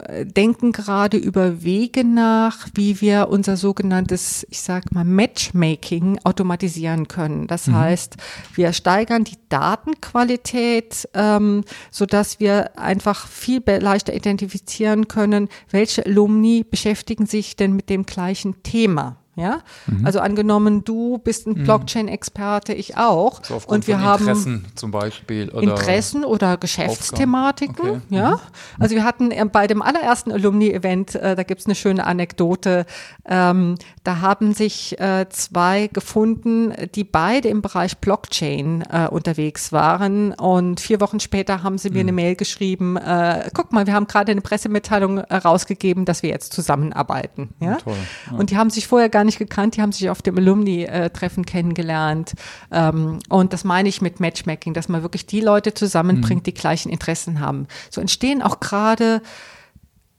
äh, 0.08 0.24
denken 0.24 0.72
gerade 0.72 1.18
über 1.18 1.62
Wege 1.62 2.04
nach, 2.04 2.68
wie 2.74 3.00
wir 3.02 3.28
unser 3.28 3.58
sogenanntes, 3.58 4.46
ich 4.50 4.62
sag 4.62 4.92
mal, 4.92 5.04
Matchmaking 5.04 6.18
automatisieren 6.24 7.06
können. 7.06 7.46
Das 7.46 7.66
mhm. 7.66 7.76
heißt, 7.76 8.16
wir 8.54 8.72
steigern 8.72 9.24
die 9.24 9.36
Datenqualität, 9.50 11.06
ähm, 11.12 11.64
so 11.90 12.06
dass 12.06 12.40
wir 12.40 12.78
einfach 12.78 13.26
viel 13.28 13.62
leichter 13.66 14.14
identifizieren 14.14 15.06
können, 15.06 15.48
welche 15.70 16.06
Alumni 16.06 16.64
beschäftigen 16.68 17.26
sich 17.26 17.56
denn 17.56 17.74
mit 17.74 17.90
dem 17.90 18.06
gleichen 18.06 18.62
Thema. 18.62 19.21
Ja, 19.34 19.60
mhm. 19.86 20.04
also 20.04 20.20
angenommen, 20.20 20.84
du 20.84 21.16
bist 21.16 21.46
ein 21.46 21.54
mhm. 21.54 21.64
Blockchain-Experte, 21.64 22.74
ich 22.74 22.98
auch. 22.98 23.42
So 23.42 23.62
und 23.66 23.86
wir 23.86 24.02
haben 24.02 24.28
Interessen 24.28 24.66
zum 24.74 24.90
Beispiel 24.90 25.48
oder 25.48 25.62
Interessen 25.62 26.26
oder 26.26 26.58
Geschäftsthematiken. 26.58 27.88
Okay. 27.88 28.00
Ja, 28.10 28.32
mhm. 28.32 28.38
also 28.78 28.94
wir 28.94 29.04
hatten 29.04 29.32
bei 29.50 29.66
dem 29.66 29.80
allerersten 29.80 30.32
Alumni-Event, 30.32 31.14
äh, 31.14 31.34
da 31.34 31.44
gibt's 31.44 31.64
eine 31.64 31.74
schöne 31.74 32.04
Anekdote. 32.04 32.84
Ähm, 33.24 33.76
da 34.04 34.20
haben 34.20 34.52
sich 34.52 35.00
äh, 35.00 35.26
zwei 35.30 35.88
gefunden, 35.90 36.74
die 36.94 37.04
beide 37.04 37.48
im 37.48 37.62
Bereich 37.62 37.96
Blockchain 37.96 38.84
äh, 38.90 39.08
unterwegs 39.08 39.72
waren. 39.72 40.34
Und 40.34 40.80
vier 40.80 41.00
Wochen 41.00 41.20
später 41.20 41.62
haben 41.62 41.78
sie 41.78 41.88
mir 41.88 42.00
eine 42.00 42.12
mhm. 42.12 42.16
Mail 42.16 42.34
geschrieben: 42.34 42.98
äh, 42.98 43.48
Guck 43.54 43.72
mal, 43.72 43.86
wir 43.86 43.94
haben 43.94 44.06
gerade 44.06 44.32
eine 44.32 44.42
Pressemitteilung 44.42 45.20
rausgegeben, 45.20 46.04
dass 46.04 46.22
wir 46.22 46.28
jetzt 46.28 46.52
zusammenarbeiten. 46.52 47.54
Ja, 47.60 47.78
ja. 47.86 48.36
und 48.36 48.50
die 48.50 48.58
haben 48.58 48.68
sich 48.68 48.86
vorher 48.86 49.08
gar 49.08 49.21
gar 49.22 49.26
nicht 49.26 49.38
gekannt, 49.38 49.76
die 49.76 49.82
haben 49.82 49.92
sich 49.92 50.10
auf 50.10 50.20
dem 50.20 50.36
Alumni-Treffen 50.36 51.46
kennengelernt. 51.46 52.32
Ähm, 52.72 53.20
und 53.28 53.52
das 53.52 53.62
meine 53.62 53.88
ich 53.88 54.02
mit 54.02 54.18
Matchmaking, 54.18 54.74
dass 54.74 54.88
man 54.88 55.02
wirklich 55.02 55.26
die 55.26 55.40
Leute 55.40 55.74
zusammenbringt, 55.74 56.42
mhm. 56.42 56.44
die 56.44 56.54
gleichen 56.54 56.90
Interessen 56.90 57.38
haben. 57.38 57.68
So 57.88 58.00
entstehen 58.00 58.42
auch 58.42 58.58
gerade 58.58 59.22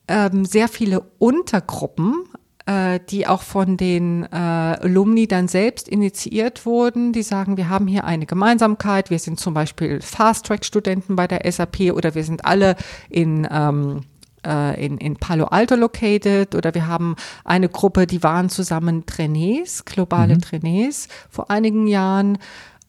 ähm, 0.08 0.46
sehr 0.46 0.70
viele 0.70 1.02
Untergruppen, 1.20 2.24
äh, 2.66 3.02
die 3.10 3.28
auch 3.28 3.42
von 3.42 3.76
den 3.76 4.24
äh, 4.24 4.38
Alumni 4.38 5.28
dann 5.28 5.50
selbst 5.50 5.90
initiiert 5.90 6.66
wurden, 6.66 7.12
die 7.12 7.24
sagen, 7.24 7.58
wir 7.58 7.68
haben 7.68 7.88
hier 7.88 8.06
eine 8.06 8.26
Gemeinsamkeit, 8.26 9.10
wir 9.10 9.20
sind 9.20 9.38
zum 9.38 9.54
Beispiel 9.54 10.00
Fast-Track-Studenten 10.00 11.18
bei 11.18 11.28
der 11.28 11.52
SAP 11.52 11.92
oder 11.94 12.16
wir 12.16 12.24
sind 12.24 12.46
alle 12.46 12.78
in 13.10 13.46
ähm, 13.52 14.06
äh, 14.46 14.86
in, 14.86 14.98
in 14.98 15.16
Palo 15.16 15.46
Alto 15.46 15.76
located 15.76 16.56
oder 16.56 16.74
wir 16.74 16.88
haben 16.88 17.16
eine 17.46 17.70
Gruppe, 17.70 18.08
die 18.08 18.24
waren 18.24 18.50
zusammen 18.50 19.06
Trainés, 19.06 19.84
globale 19.86 20.36
mhm. 20.36 20.40
Trainés 20.40 21.08
vor 21.30 21.50
einigen 21.50 21.88
Jahren 21.88 22.38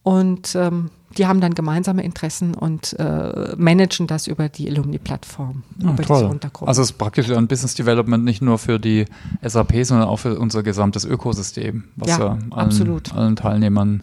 und 0.02 0.54
ähm, 0.54 0.90
die 1.16 1.26
haben 1.26 1.40
dann 1.40 1.54
gemeinsame 1.54 2.02
Interessen 2.02 2.54
und 2.54 2.94
äh, 2.98 3.54
managen 3.56 4.06
das 4.06 4.26
über 4.26 4.48
die 4.48 4.68
Alumni-Plattform, 4.68 5.62
ja, 5.78 5.90
über 5.90 6.02
toll. 6.02 6.18
diese 6.18 6.30
Untergruppe. 6.30 6.68
Also 6.68 6.82
es 6.82 6.90
ist 6.90 6.98
praktisch 6.98 7.30
ein 7.30 7.46
Business 7.46 7.74
Development 7.74 8.24
nicht 8.24 8.42
nur 8.42 8.58
für 8.58 8.78
die 8.78 9.06
SAP, 9.42 9.84
sondern 9.84 10.08
auch 10.08 10.18
für 10.18 10.38
unser 10.38 10.62
gesamtes 10.62 11.04
Ökosystem, 11.04 11.84
was 11.96 12.10
ja, 12.10 12.18
ja 12.18 12.38
allen, 12.50 13.00
allen, 13.14 13.36
Teilnehmern 13.36 14.02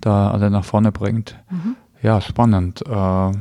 da 0.00 0.30
alle 0.30 0.50
nach 0.50 0.64
vorne 0.64 0.92
bringt. 0.92 1.36
Mhm. 1.50 1.76
Ja, 2.02 2.20
spannend. 2.20 2.82
Äh, 2.86 3.32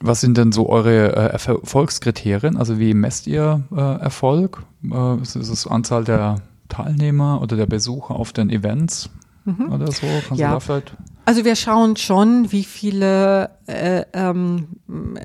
was 0.00 0.20
sind 0.20 0.36
denn 0.38 0.52
so 0.52 0.68
eure 0.68 1.16
äh, 1.16 1.32
Erfolgskriterien? 1.32 2.56
Also 2.56 2.78
wie 2.78 2.94
messt 2.94 3.26
ihr 3.26 3.62
äh, 3.74 4.00
Erfolg? 4.00 4.62
Äh, 4.84 5.20
ist 5.20 5.34
es 5.36 5.66
Anzahl 5.66 6.04
der 6.04 6.36
Teilnehmer 6.68 7.40
oder 7.42 7.56
der 7.56 7.66
Besucher 7.66 8.14
auf 8.14 8.32
den 8.32 8.50
Events 8.50 9.10
mhm. 9.44 9.72
oder 9.72 9.90
so? 9.90 10.06
Kannst 10.26 10.40
ja. 10.40 10.48
du 10.48 10.54
da 10.54 10.60
vielleicht 10.60 10.96
also 11.28 11.44
wir 11.44 11.56
schauen 11.56 11.96
schon, 11.96 12.52
wie 12.52 12.64
viele 12.64 13.50
äh, 13.66 14.02
ähm, 14.14 14.68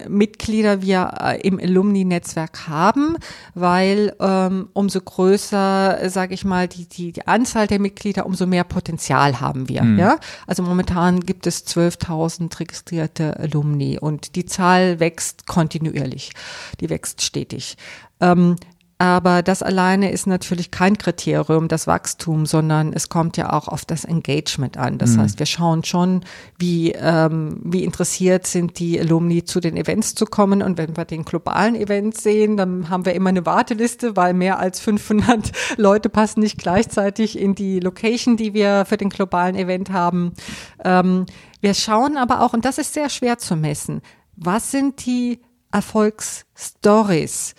Mitglieder 0.09 0.81
wir 0.81 1.13
äh, 1.17 1.39
im 1.47 1.57
Alumni-Netzwerk 1.61 2.67
haben, 2.67 3.15
weil 3.53 4.13
ähm, 4.19 4.67
umso 4.73 4.99
größer, 4.99 6.09
sage 6.09 6.33
ich 6.33 6.43
mal, 6.43 6.67
die, 6.67 6.89
die, 6.89 7.13
die 7.13 7.25
Anzahl 7.25 7.67
der 7.67 7.79
Mitglieder, 7.79 8.25
umso 8.25 8.45
mehr 8.45 8.65
Potenzial 8.65 9.39
haben 9.39 9.69
wir. 9.69 9.83
Mhm. 9.83 9.97
Ja? 9.97 10.17
Also 10.45 10.61
momentan 10.61 11.21
gibt 11.21 11.47
es 11.47 11.65
12.000 11.65 12.59
registrierte 12.59 13.39
Alumni 13.39 13.97
und 13.97 14.35
die 14.35 14.45
Zahl 14.45 14.99
wächst 14.99 15.47
kontinuierlich, 15.47 16.33
die 16.81 16.89
wächst 16.89 17.21
stetig. 17.21 17.77
Ähm, 18.19 18.57
aber 19.03 19.43
das 19.43 19.61
alleine 19.61 20.13
ist 20.13 20.27
natürlich 20.27 20.71
kein 20.71 20.97
Kriterium, 20.97 21.67
das 21.67 21.87
Wachstum, 21.87 22.45
sondern 22.45 22.93
es 22.93 23.09
kommt 23.09 23.35
ja 23.35 23.51
auch 23.51 23.67
auf 23.67 23.83
das 23.83 24.05
Engagement 24.05 24.77
an. 24.77 24.97
Das 24.97 25.17
mhm. 25.17 25.19
heißt, 25.23 25.39
wir 25.39 25.45
schauen 25.45 25.83
schon, 25.83 26.21
wie, 26.57 26.93
ähm, 26.93 27.59
wie 27.65 27.83
interessiert 27.83 28.47
sind 28.47 28.79
die 28.79 28.97
Alumni 28.97 29.43
zu 29.43 29.59
den 29.59 29.75
Events 29.75 30.15
zu 30.15 30.25
kommen. 30.25 30.61
Und 30.61 30.77
wenn 30.77 30.95
wir 30.95 31.03
den 31.03 31.25
globalen 31.25 31.75
Event 31.75 32.15
sehen, 32.15 32.55
dann 32.55 32.89
haben 32.89 33.05
wir 33.05 33.13
immer 33.13 33.27
eine 33.27 33.45
Warteliste, 33.45 34.15
weil 34.15 34.33
mehr 34.33 34.57
als 34.59 34.79
500 34.79 35.51
Leute 35.77 36.07
passen 36.07 36.39
nicht 36.39 36.57
gleichzeitig 36.57 37.37
in 37.37 37.55
die 37.55 37.81
Location, 37.81 38.37
die 38.37 38.53
wir 38.53 38.85
für 38.85 38.95
den 38.95 39.09
globalen 39.09 39.57
Event 39.57 39.91
haben. 39.91 40.31
Ähm, 40.81 41.25
wir 41.59 41.73
schauen 41.73 42.15
aber 42.15 42.39
auch, 42.39 42.53
und 42.53 42.63
das 42.63 42.77
ist 42.77 42.93
sehr 42.93 43.09
schwer 43.09 43.37
zu 43.37 43.57
messen, 43.57 43.99
was 44.37 44.71
sind 44.71 45.05
die 45.05 45.41
Erfolgsstories, 45.73 47.53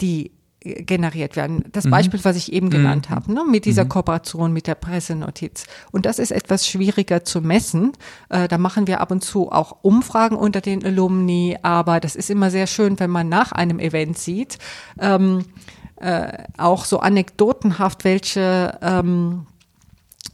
die 0.00 0.32
generiert 0.74 1.36
werden. 1.36 1.64
Das 1.72 1.84
mhm. 1.84 1.90
Beispiel, 1.90 2.20
was 2.22 2.36
ich 2.36 2.52
eben 2.52 2.70
genannt 2.70 3.10
mhm. 3.10 3.14
habe, 3.14 3.32
ne, 3.32 3.44
mit 3.48 3.64
dieser 3.64 3.84
mhm. 3.84 3.90
Kooperation 3.90 4.52
mit 4.52 4.66
der 4.66 4.74
Pressenotiz. 4.74 5.64
Und 5.92 6.06
das 6.06 6.18
ist 6.18 6.30
etwas 6.30 6.66
schwieriger 6.66 7.24
zu 7.24 7.40
messen. 7.40 7.92
Äh, 8.28 8.48
da 8.48 8.58
machen 8.58 8.86
wir 8.86 9.00
ab 9.00 9.10
und 9.10 9.22
zu 9.22 9.50
auch 9.50 9.78
Umfragen 9.82 10.36
unter 10.36 10.60
den 10.60 10.84
Alumni, 10.84 11.56
aber 11.62 12.00
das 12.00 12.16
ist 12.16 12.30
immer 12.30 12.50
sehr 12.50 12.66
schön, 12.66 12.98
wenn 13.00 13.10
man 13.10 13.28
nach 13.28 13.52
einem 13.52 13.78
Event 13.78 14.18
sieht, 14.18 14.58
ähm, 15.00 15.44
äh, 15.96 16.44
auch 16.56 16.84
so 16.84 17.00
anekdotenhaft, 17.00 18.04
welche, 18.04 18.78
ähm, 18.82 19.46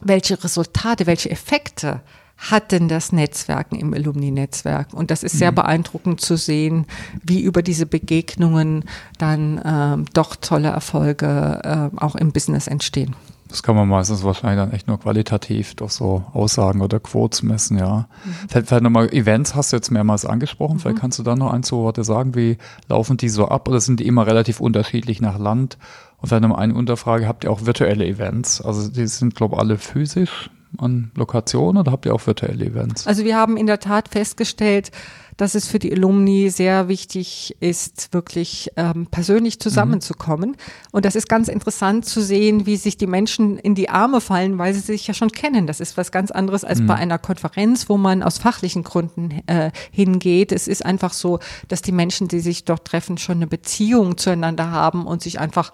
welche 0.00 0.42
Resultate, 0.42 1.06
welche 1.06 1.30
Effekte 1.30 2.02
hat 2.36 2.72
denn 2.72 2.88
das 2.88 3.12
Netzwerken 3.12 3.76
im 3.76 3.94
Alumni-Netzwerk? 3.94 4.92
Und 4.92 5.10
das 5.10 5.22
ist 5.22 5.38
sehr 5.38 5.52
mhm. 5.52 5.56
beeindruckend 5.56 6.20
zu 6.20 6.36
sehen, 6.36 6.86
wie 7.22 7.42
über 7.42 7.62
diese 7.62 7.86
Begegnungen 7.86 8.84
dann 9.18 9.60
ähm, 9.64 10.04
doch 10.12 10.36
tolle 10.36 10.68
Erfolge 10.68 11.90
äh, 11.94 12.00
auch 12.00 12.16
im 12.16 12.32
Business 12.32 12.66
entstehen. 12.66 13.14
Das 13.48 13.62
kann 13.62 13.76
man 13.76 13.88
meistens 13.88 14.24
wahrscheinlich 14.24 14.58
dann 14.58 14.72
echt 14.72 14.88
nur 14.88 14.98
qualitativ 14.98 15.76
durch 15.76 15.92
so 15.92 16.24
Aussagen 16.32 16.80
oder 16.80 16.98
Quotes 16.98 17.44
messen, 17.44 17.78
ja. 17.78 18.08
Mhm. 18.24 18.34
Vielleicht, 18.48 18.68
vielleicht 18.68 18.82
nochmal 18.82 19.12
Events 19.12 19.54
hast 19.54 19.72
du 19.72 19.76
jetzt 19.76 19.90
mehrmals 19.90 20.24
angesprochen. 20.24 20.74
Mhm. 20.74 20.80
Vielleicht 20.80 20.98
kannst 20.98 21.18
du 21.20 21.22
da 21.22 21.36
noch 21.36 21.52
ein, 21.52 21.62
zwei 21.62 21.76
Worte 21.76 22.02
sagen. 22.02 22.34
Wie 22.34 22.58
laufen 22.88 23.16
die 23.16 23.28
so 23.28 23.46
ab 23.46 23.68
oder 23.68 23.80
sind 23.80 24.00
die 24.00 24.06
immer 24.06 24.26
relativ 24.26 24.60
unterschiedlich 24.60 25.20
nach 25.20 25.38
Land? 25.38 25.78
Und 26.20 26.28
vielleicht 26.28 26.42
nochmal 26.42 26.60
eine 26.60 26.74
Unterfrage. 26.74 27.28
Habt 27.28 27.44
ihr 27.44 27.50
auch 27.52 27.64
virtuelle 27.64 28.06
Events? 28.06 28.60
Also 28.60 28.88
die 28.90 29.06
sind, 29.06 29.36
glaube 29.36 29.54
ich, 29.54 29.60
alle 29.60 29.78
physisch 29.78 30.50
an 30.78 31.10
Lokationen 31.14 31.78
oder 31.80 31.92
habt 31.92 32.06
ihr 32.06 32.14
auch 32.14 32.26
virtuelle 32.26 32.64
Events? 32.64 33.06
Also 33.06 33.24
wir 33.24 33.36
haben 33.36 33.56
in 33.56 33.66
der 33.66 33.80
Tat 33.80 34.08
festgestellt, 34.08 34.90
dass 35.36 35.54
es 35.54 35.66
für 35.66 35.78
die 35.78 35.92
Alumni 35.92 36.48
sehr 36.50 36.88
wichtig 36.88 37.56
ist, 37.60 38.12
wirklich 38.12 38.70
ähm, 38.76 39.06
persönlich 39.10 39.58
zusammenzukommen. 39.58 40.50
Mhm. 40.50 40.56
Und 40.92 41.04
das 41.04 41.16
ist 41.16 41.28
ganz 41.28 41.48
interessant 41.48 42.04
zu 42.04 42.20
sehen, 42.20 42.66
wie 42.66 42.76
sich 42.76 42.96
die 42.96 43.06
Menschen 43.06 43.58
in 43.58 43.74
die 43.74 43.88
Arme 43.88 44.20
fallen, 44.20 44.58
weil 44.58 44.74
sie 44.74 44.80
sich 44.80 45.06
ja 45.06 45.14
schon 45.14 45.32
kennen. 45.32 45.66
Das 45.66 45.80
ist 45.80 45.96
was 45.96 46.12
ganz 46.12 46.30
anderes 46.30 46.64
als 46.64 46.80
mhm. 46.80 46.86
bei 46.86 46.94
einer 46.94 47.18
Konferenz, 47.18 47.88
wo 47.88 47.96
man 47.96 48.22
aus 48.22 48.38
fachlichen 48.38 48.84
Gründen 48.84 49.42
äh, 49.46 49.70
hingeht. 49.90 50.52
Es 50.52 50.68
ist 50.68 50.84
einfach 50.84 51.12
so, 51.12 51.40
dass 51.68 51.82
die 51.82 51.92
Menschen, 51.92 52.28
die 52.28 52.40
sich 52.40 52.64
dort 52.64 52.84
treffen, 52.84 53.18
schon 53.18 53.36
eine 53.36 53.46
Beziehung 53.46 54.16
zueinander 54.16 54.70
haben 54.70 55.06
und 55.06 55.22
sich 55.22 55.40
einfach 55.40 55.72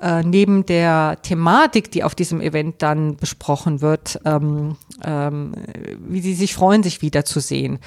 äh, 0.00 0.22
neben 0.22 0.64
der 0.64 1.18
Thematik, 1.22 1.90
die 1.90 2.04
auf 2.04 2.14
diesem 2.14 2.40
Event 2.40 2.82
dann 2.82 3.16
besprochen 3.16 3.80
wird, 3.80 4.20
ähm, 4.24 4.76
ähm, 5.02 5.54
wie 6.06 6.20
sie 6.20 6.34
sich 6.34 6.54
freuen, 6.54 6.82
sich 6.82 7.02
wiederzusehen. 7.02 7.78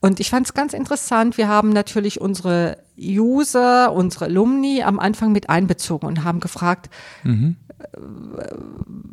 Und 0.00 0.20
ich 0.20 0.30
fand 0.30 0.46
es 0.46 0.54
ganz 0.54 0.74
interessant. 0.74 1.38
Wir 1.38 1.48
haben 1.48 1.70
natürlich 1.70 2.20
unsere 2.20 2.78
User, 2.98 3.92
unsere 3.92 4.26
Alumni 4.26 4.82
am 4.82 4.98
Anfang 4.98 5.32
mit 5.32 5.48
einbezogen 5.48 6.06
und 6.06 6.22
haben 6.22 6.40
gefragt, 6.40 6.90
mhm. 7.24 7.56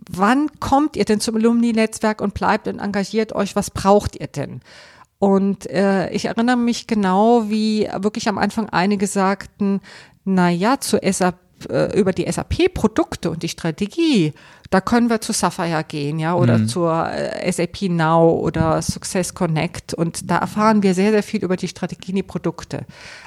wann 0.10 0.50
kommt 0.60 0.98
ihr 0.98 1.06
denn 1.06 1.22
zum 1.22 1.38
Alumni-Netzwerk 1.38 2.22
und 2.22 2.34
bleibt 2.34 2.68
und 2.68 2.80
engagiert 2.80 3.34
euch? 3.34 3.56
Was 3.56 3.72
braucht 3.72 4.18
ihr 4.20 4.28
denn? 4.28 4.60
Und 5.20 5.70
äh, 5.70 6.10
ich 6.10 6.26
erinnere 6.26 6.58
mich 6.58 6.86
genau, 6.86 7.50
wie 7.50 7.88
wirklich 7.98 8.28
am 8.28 8.38
Anfang 8.38 8.68
einige 8.70 9.08
sagten, 9.08 9.80
na 10.26 10.50
ja, 10.50 10.80
zu 10.80 11.00
SAP 11.02 11.36
äh, 11.36 11.43
über 11.66 12.12
die 12.14 12.32
SAP-Produkte 12.32 13.30
und 13.32 13.44
die 13.44 13.50
Strategie, 13.50 14.34
da 14.70 14.82
können 14.82 15.10
wir 15.10 15.22
zu 15.22 15.34
Sapphire 15.34 15.84
gehen, 15.88 16.18
ja, 16.18 16.34
oder 16.36 16.58
mhm. 16.58 16.68
zur 16.68 17.08
äh, 17.12 17.52
SAP 17.52 17.84
Now 17.90 18.40
oder 18.40 18.82
Success 18.82 19.34
Connect 19.36 19.94
und 19.94 20.32
da 20.32 20.40
erfahren 20.40 20.82
wir 20.82 20.96
sehr, 20.96 21.12
sehr 21.12 21.22
viel 21.22 21.44
über 21.44 21.58
die 21.58 21.68
Strategien, 21.68 22.16
die 22.16 22.24
Produkte. 22.24 22.86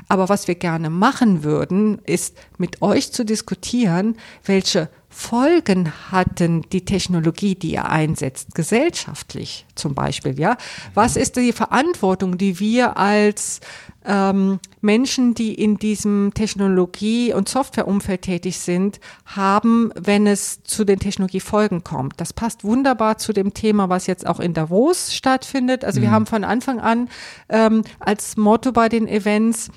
Aber 0.09 0.29
was 0.29 0.49
wir 0.49 0.57
gerne 0.57 0.91
machen 0.91 1.45
würden, 1.45 2.01
ist 2.05 2.37
mit 2.59 2.83
euch 2.83 3.13
zu 3.13 3.25
diskutieren, 3.25 4.17
welche 4.45 4.89
Folgen 5.19 5.91
hatten 6.13 6.61
die 6.73 6.85
Technologie, 6.85 7.55
die 7.55 7.73
ihr 7.73 7.87
einsetzt, 7.87 8.55
gesellschaftlich 8.55 9.65
zum 9.75 9.95
Beispiel, 9.95 10.39
ja? 10.39 10.59
Was 10.93 11.17
ist 11.17 11.37
die 11.37 11.53
Verantwortung, 11.53 12.37
die 12.37 12.61
wir 12.61 12.99
als 12.99 13.61
ähm, 14.05 14.61
Menschen, 14.83 15.33
die 15.33 15.55
in 15.55 15.79
diesem 15.79 16.33
Technologie- 16.35 17.33
und 17.33 17.49
Softwareumfeld 17.49 18.23
tätig 18.23 18.59
sind, 18.59 19.01
haben, 19.25 19.91
wenn 19.97 20.27
es 20.27 20.63
zu 20.65 20.85
den 20.85 20.99
Technologiefolgen 20.99 21.83
kommt. 21.83 22.21
Das 22.21 22.35
passt 22.35 22.63
wunderbar 22.63 23.17
zu 23.17 23.33
dem 23.33 23.55
Thema, 23.55 23.89
was 23.89 24.07
jetzt 24.07 24.27
auch 24.27 24.39
in 24.39 24.53
Davos 24.53 25.15
stattfindet. 25.15 25.83
Also 25.83 25.99
mhm. 25.99 26.05
wir 26.05 26.11
haben 26.11 26.27
von 26.27 26.45
Anfang 26.45 26.79
an 26.79 27.09
ähm, 27.49 27.83
als 28.01 28.37
Motto 28.37 28.71
bei 28.71 28.91
den 28.91 29.09
Events 29.09 29.71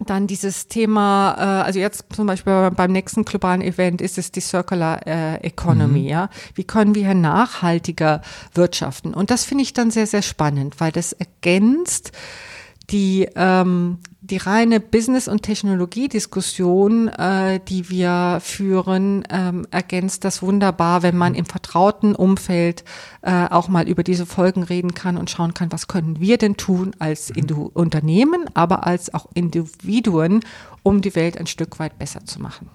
dann 0.00 0.26
dieses 0.26 0.68
Thema, 0.68 1.34
äh, 1.38 1.64
also 1.64 1.78
jetzt 1.78 2.04
zum 2.14 2.26
Beispiel 2.26 2.70
beim 2.70 2.92
nächsten 2.92 3.24
globalen 3.24 3.62
Event 3.62 4.00
ist 4.00 4.18
es 4.18 4.32
die 4.32 4.40
Circular 4.40 5.06
äh, 5.06 5.36
Economy, 5.36 6.02
mhm. 6.02 6.08
ja. 6.08 6.30
Wie 6.54 6.64
können 6.64 6.94
wir 6.94 7.04
hier 7.04 7.14
nachhaltiger 7.14 8.22
wirtschaften? 8.54 9.14
Und 9.14 9.30
das 9.30 9.44
finde 9.44 9.62
ich 9.62 9.72
dann 9.72 9.90
sehr, 9.90 10.06
sehr 10.06 10.22
spannend, 10.22 10.80
weil 10.80 10.92
das 10.92 11.12
ergänzt 11.12 12.12
die, 12.90 13.28
ähm, 13.36 13.98
die 14.32 14.38
reine 14.38 14.80
Business- 14.80 15.28
und 15.28 15.42
Technologiediskussion, 15.42 17.08
äh, 17.08 17.60
die 17.68 17.90
wir 17.90 18.38
führen, 18.40 19.24
ähm, 19.30 19.66
ergänzt 19.70 20.24
das 20.24 20.40
wunderbar, 20.40 21.02
wenn 21.02 21.18
man 21.18 21.34
im 21.34 21.44
vertrauten 21.44 22.14
Umfeld 22.14 22.82
äh, 23.20 23.46
auch 23.50 23.68
mal 23.68 23.86
über 23.86 24.02
diese 24.02 24.24
Folgen 24.24 24.62
reden 24.62 24.94
kann 24.94 25.18
und 25.18 25.28
schauen 25.28 25.52
kann, 25.52 25.70
was 25.70 25.86
können 25.86 26.18
wir 26.18 26.38
denn 26.38 26.56
tun 26.56 26.92
als 26.98 27.28
Indu 27.28 27.70
Unternehmen, 27.74 28.46
aber 28.54 28.86
als 28.86 29.12
auch 29.12 29.26
Individuen, 29.34 30.40
um 30.82 31.02
die 31.02 31.14
Welt 31.14 31.36
ein 31.36 31.46
Stück 31.46 31.78
weit 31.78 31.98
besser 31.98 32.24
zu 32.24 32.40
machen. 32.40 32.70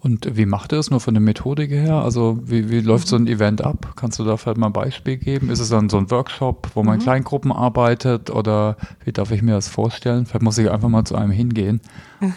Und 0.00 0.36
wie 0.36 0.46
macht 0.46 0.72
ihr 0.72 0.76
das 0.76 0.90
nur 0.90 1.00
von 1.00 1.14
der 1.14 1.20
Methodik 1.20 1.70
her? 1.70 1.96
Also 1.96 2.38
wie, 2.44 2.70
wie 2.70 2.80
läuft 2.80 3.08
so 3.08 3.16
ein 3.16 3.26
Event 3.26 3.60
ab? 3.60 3.94
Kannst 3.96 4.18
du 4.18 4.24
da 4.24 4.36
vielleicht 4.36 4.58
mal 4.58 4.66
ein 4.66 4.72
Beispiel 4.72 5.16
geben? 5.16 5.50
Ist 5.50 5.58
es 5.58 5.70
dann 5.70 5.88
so 5.88 5.98
ein 5.98 6.10
Workshop, 6.12 6.68
wo 6.74 6.84
man 6.84 6.94
in 6.94 7.00
mhm. 7.00 7.04
Kleingruppen 7.04 7.50
arbeitet 7.50 8.30
oder 8.30 8.76
wie 9.04 9.12
darf 9.12 9.32
ich 9.32 9.42
mir 9.42 9.52
das 9.52 9.68
vorstellen? 9.68 10.26
Vielleicht 10.26 10.42
muss 10.42 10.58
ich 10.58 10.70
einfach 10.70 10.88
mal 10.88 11.04
zu 11.04 11.16
einem 11.16 11.32
hingehen. 11.32 11.80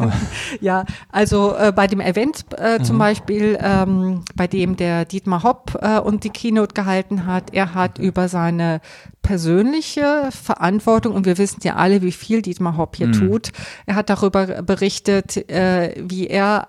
ja, 0.62 0.84
also 1.12 1.56
äh, 1.56 1.72
bei 1.72 1.86
dem 1.86 2.00
Event 2.00 2.46
äh, 2.58 2.82
zum 2.82 2.96
mhm. 2.96 3.00
Beispiel, 3.00 3.58
ähm, 3.62 4.24
bei 4.36 4.48
dem 4.48 4.76
der 4.76 5.06
Dietmar 5.06 5.44
Hopp 5.44 5.78
äh, 5.80 6.00
und 6.00 6.24
die 6.24 6.32
Keynote 6.32 6.74
gehalten 6.74 7.28
hat, 7.28 7.54
er 7.54 7.76
hat 7.76 8.00
über 8.00 8.30
seine 8.30 8.82
persönliche 9.22 10.30
Verantwortung, 10.32 11.14
und 11.14 11.26
wir 11.26 11.38
wissen 11.38 11.60
ja 11.64 11.76
alle, 11.76 12.02
wie 12.02 12.12
viel 12.12 12.42
Dietmar 12.42 12.78
Hopp 12.78 12.96
hier 12.96 13.08
mhm. 13.08 13.14
tut, 13.14 13.52
er 13.86 13.96
hat 13.96 14.10
darüber 14.10 14.64
berichtet, 14.64 15.38
äh, 15.50 15.94
wie 16.00 16.28
er 16.28 16.68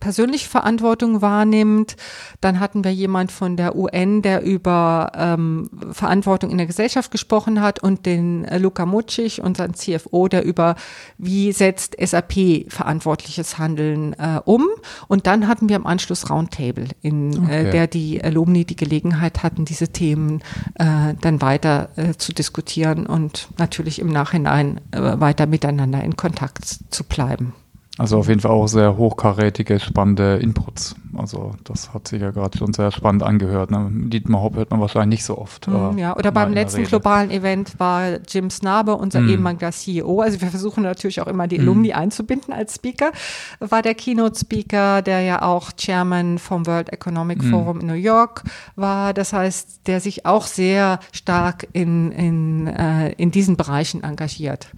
persönliche 0.00 0.48
Verantwortung 0.48 1.22
wahrnimmt. 1.22 1.96
Dann 2.40 2.60
hatten 2.60 2.84
wir 2.84 2.92
jemand 2.92 3.32
von 3.32 3.56
der 3.56 3.76
UN, 3.76 4.22
der 4.22 4.42
über 4.42 5.12
ähm, 5.14 5.70
Verantwortung 5.92 6.50
in 6.50 6.58
der 6.58 6.66
Gesellschaft 6.66 7.10
gesprochen 7.10 7.60
hat 7.60 7.82
und 7.82 8.06
den 8.06 8.44
äh, 8.44 8.58
Luka 8.58 8.86
Mutschig, 8.86 9.42
unseren 9.42 9.74
CFO, 9.74 10.28
der 10.28 10.44
über 10.44 10.76
wie 11.18 11.52
setzt 11.52 11.96
SAP 12.00 12.66
verantwortliches 12.68 13.58
Handeln 13.58 14.14
äh, 14.14 14.40
um. 14.44 14.66
Und 15.08 15.26
dann 15.26 15.48
hatten 15.48 15.68
wir 15.68 15.76
im 15.76 15.86
Anschluss 15.86 16.30
Roundtable, 16.30 16.88
in 17.00 17.32
äh, 17.32 17.36
okay. 17.36 17.68
äh, 17.68 17.70
der 17.70 17.86
die 17.86 18.22
Alumni 18.22 18.64
die 18.64 18.76
Gelegenheit 18.76 19.42
hatten, 19.42 19.64
diese 19.64 19.88
Themen 19.88 20.42
äh, 20.74 21.14
dann 21.20 21.40
weiter 21.40 21.90
äh, 21.96 22.14
zu 22.14 22.32
diskutieren 22.32 23.06
und 23.06 23.48
natürlich 23.58 23.98
im 23.98 24.08
Nachhinein 24.08 24.80
äh, 24.90 25.00
weiter 25.00 25.46
miteinander 25.46 26.02
in 26.02 26.16
Kontakt 26.16 26.64
zu 26.90 27.04
bleiben. 27.04 27.54
Also 27.98 28.18
auf 28.18 28.28
jeden 28.28 28.40
Fall 28.40 28.52
auch 28.52 28.68
sehr 28.68 28.96
hochkarätige, 28.96 29.78
spannende 29.78 30.38
Inputs. 30.38 30.96
Also 31.14 31.52
das 31.64 31.92
hat 31.92 32.08
sich 32.08 32.22
ja 32.22 32.30
gerade 32.30 32.56
schon 32.56 32.72
sehr 32.72 32.90
spannend 32.90 33.22
angehört. 33.22 33.70
Ne? 33.70 33.86
Dietmar 33.90 34.40
Hopp 34.40 34.56
hört 34.56 34.70
man 34.70 34.80
wahrscheinlich 34.80 35.18
nicht 35.18 35.24
so 35.24 35.36
oft. 35.36 35.68
Mm, 35.68 35.98
ja, 35.98 36.16
oder 36.16 36.32
beim 36.32 36.54
letzten 36.54 36.84
globalen 36.84 37.30
Event 37.30 37.78
war 37.78 38.18
Jim 38.26 38.48
Snabe, 38.48 38.96
unser 38.96 39.20
mm. 39.20 39.28
ehemaliger 39.28 39.72
CEO. 39.72 40.22
Also 40.22 40.40
wir 40.40 40.48
versuchen 40.48 40.84
natürlich 40.84 41.20
auch 41.20 41.26
immer 41.26 41.46
die 41.48 41.58
mm. 41.58 41.60
Alumni 41.60 41.92
einzubinden 41.92 42.54
als 42.54 42.76
Speaker. 42.76 43.12
War 43.60 43.82
der 43.82 43.94
Keynote-Speaker, 43.94 45.02
der 45.02 45.20
ja 45.20 45.42
auch 45.42 45.72
Chairman 45.76 46.38
vom 46.38 46.66
World 46.66 46.90
Economic 46.94 47.42
mm. 47.42 47.50
Forum 47.50 47.80
in 47.80 47.88
New 47.88 47.92
York 47.92 48.44
war. 48.74 49.12
Das 49.12 49.34
heißt, 49.34 49.86
der 49.86 50.00
sich 50.00 50.24
auch 50.24 50.46
sehr 50.46 50.98
stark 51.12 51.68
in, 51.74 52.10
in, 52.12 52.68
äh, 52.68 53.12
in 53.12 53.30
diesen 53.30 53.58
Bereichen 53.58 54.02
engagiert. 54.02 54.68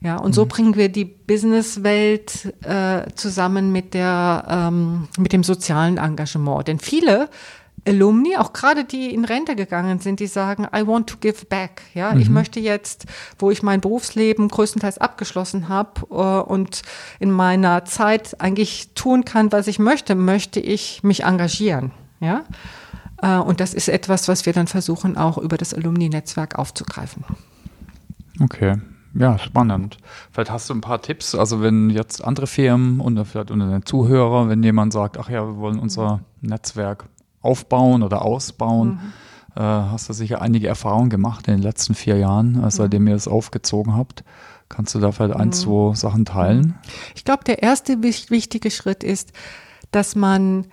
Ja, 0.00 0.16
und 0.16 0.30
mhm. 0.30 0.34
so 0.34 0.46
bringen 0.46 0.76
wir 0.76 0.88
die 0.88 1.04
Businesswelt 1.04 2.52
äh, 2.62 3.06
zusammen 3.14 3.72
mit 3.72 3.94
der 3.94 4.44
ähm, 4.48 5.08
mit 5.18 5.32
dem 5.32 5.42
sozialen 5.42 5.96
Engagement. 5.96 6.68
Denn 6.68 6.78
viele 6.78 7.28
Alumni, 7.86 8.36
auch 8.36 8.52
gerade 8.52 8.84
die 8.84 9.14
in 9.14 9.24
Rente 9.24 9.54
gegangen 9.54 10.00
sind, 10.00 10.20
die 10.20 10.26
sagen, 10.26 10.66
I 10.74 10.86
want 10.86 11.08
to 11.08 11.16
give 11.18 11.46
back. 11.46 11.82
Ja, 11.94 12.12
mhm. 12.12 12.20
ich 12.20 12.28
möchte 12.28 12.60
jetzt, 12.60 13.06
wo 13.38 13.50
ich 13.50 13.62
mein 13.62 13.80
Berufsleben 13.80 14.48
größtenteils 14.48 14.98
abgeschlossen 14.98 15.68
habe 15.68 16.02
äh, 16.10 16.14
und 16.50 16.82
in 17.20 17.30
meiner 17.30 17.84
Zeit 17.84 18.40
eigentlich 18.40 18.90
tun 18.94 19.24
kann, 19.24 19.52
was 19.52 19.66
ich 19.68 19.78
möchte, 19.78 20.14
möchte 20.14 20.60
ich 20.60 21.02
mich 21.04 21.24
engagieren. 21.24 21.92
Ja, 22.20 22.44
äh, 23.22 23.38
und 23.38 23.60
das 23.60 23.72
ist 23.72 23.88
etwas, 23.88 24.28
was 24.28 24.46
wir 24.46 24.52
dann 24.52 24.66
versuchen, 24.66 25.16
auch 25.16 25.38
über 25.38 25.56
das 25.56 25.72
Alumni-Netzwerk 25.72 26.58
aufzugreifen. 26.58 27.24
Okay. 28.40 28.76
Ja, 29.18 29.38
spannend. 29.38 29.96
Vielleicht 30.30 30.50
hast 30.50 30.68
du 30.68 30.74
ein 30.74 30.80
paar 30.80 31.00
Tipps. 31.00 31.34
Also 31.34 31.62
wenn 31.62 31.90
jetzt 31.90 32.22
andere 32.22 32.46
Firmen 32.46 33.00
und 33.00 33.22
vielleicht 33.24 33.50
unter 33.50 33.70
den 33.70 33.84
Zuhörer, 33.84 34.48
wenn 34.48 34.62
jemand 34.62 34.92
sagt, 34.92 35.18
ach 35.18 35.30
ja, 35.30 35.46
wir 35.46 35.56
wollen 35.56 35.78
unser 35.78 36.20
Netzwerk 36.42 37.08
aufbauen 37.40 38.02
oder 38.02 38.22
ausbauen, 38.22 38.88
mhm. 38.88 39.60
äh, 39.60 39.62
hast 39.62 40.08
du 40.08 40.12
sicher 40.12 40.42
einige 40.42 40.68
Erfahrungen 40.68 41.08
gemacht 41.08 41.48
in 41.48 41.54
den 41.54 41.62
letzten 41.62 41.94
vier 41.94 42.18
Jahren, 42.18 42.62
äh, 42.62 42.70
seitdem 42.70 43.02
mhm. 43.02 43.08
ihr 43.08 43.14
es 43.14 43.28
aufgezogen 43.28 43.96
habt. 43.96 44.22
Kannst 44.68 44.94
du 44.94 44.98
da 44.98 45.12
vielleicht 45.12 45.36
ein, 45.36 45.48
mhm. 45.48 45.52
zwei 45.52 45.94
Sachen 45.94 46.24
teilen? 46.24 46.74
Ich 47.14 47.24
glaube, 47.24 47.44
der 47.44 47.62
erste 47.62 48.02
wichtige 48.02 48.70
Schritt 48.70 49.02
ist, 49.02 49.32
dass 49.92 50.14
man 50.14 50.66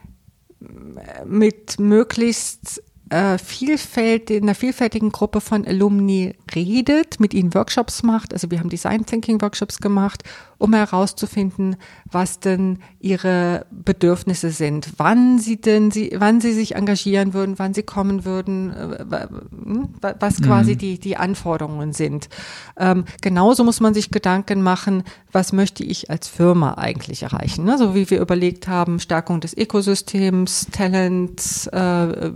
mit 1.25 1.79
möglichst 1.79 2.81
äh, 3.13 3.37
Vielfalt, 3.37 4.31
in 4.31 4.43
einer 4.43 4.55
vielfältigen 4.55 5.11
Gruppe 5.11 5.39
von 5.39 5.67
Alumni 5.67 6.33
redet, 6.55 7.19
mit 7.19 7.35
ihnen 7.35 7.53
Workshops 7.53 8.01
macht. 8.01 8.33
Also 8.33 8.49
wir 8.49 8.59
haben 8.59 8.69
Design 8.69 9.05
Thinking 9.05 9.39
Workshops 9.39 9.77
gemacht, 9.77 10.23
um 10.63 10.73
herauszufinden, 10.73 11.75
was 12.09 12.39
denn 12.39 12.79
ihre 13.01 13.65
Bedürfnisse 13.69 14.49
sind, 14.49 14.93
wann 14.95 15.37
sie 15.37 15.59
denn 15.59 15.91
sie, 15.91 16.15
wann 16.15 16.39
sie 16.39 16.53
sich 16.53 16.75
engagieren 16.75 17.33
würden, 17.33 17.59
wann 17.59 17.73
sie 17.73 17.83
kommen 17.83 18.23
würden, 18.23 18.71
äh, 18.71 19.27
hm, 19.51 19.89
was 20.21 20.41
quasi 20.41 20.75
mhm. 20.75 20.77
die 20.77 20.99
die 20.99 21.17
Anforderungen 21.17 21.91
sind. 21.91 22.29
Ähm, 22.77 23.03
genauso 23.21 23.65
muss 23.65 23.81
man 23.81 23.93
sich 23.93 24.09
Gedanken 24.09 24.61
machen, 24.61 25.03
was 25.33 25.51
möchte 25.51 25.83
ich 25.83 26.09
als 26.09 26.29
Firma 26.29 26.75
eigentlich 26.75 27.23
erreichen? 27.23 27.65
Ne? 27.65 27.77
So 27.77 27.93
wie 27.93 28.09
wir 28.09 28.21
überlegt 28.21 28.69
haben, 28.69 29.01
Stärkung 29.01 29.41
des 29.41 29.53
Ökosystems, 29.57 30.67
Talent 30.71 31.69
äh, 31.73 32.31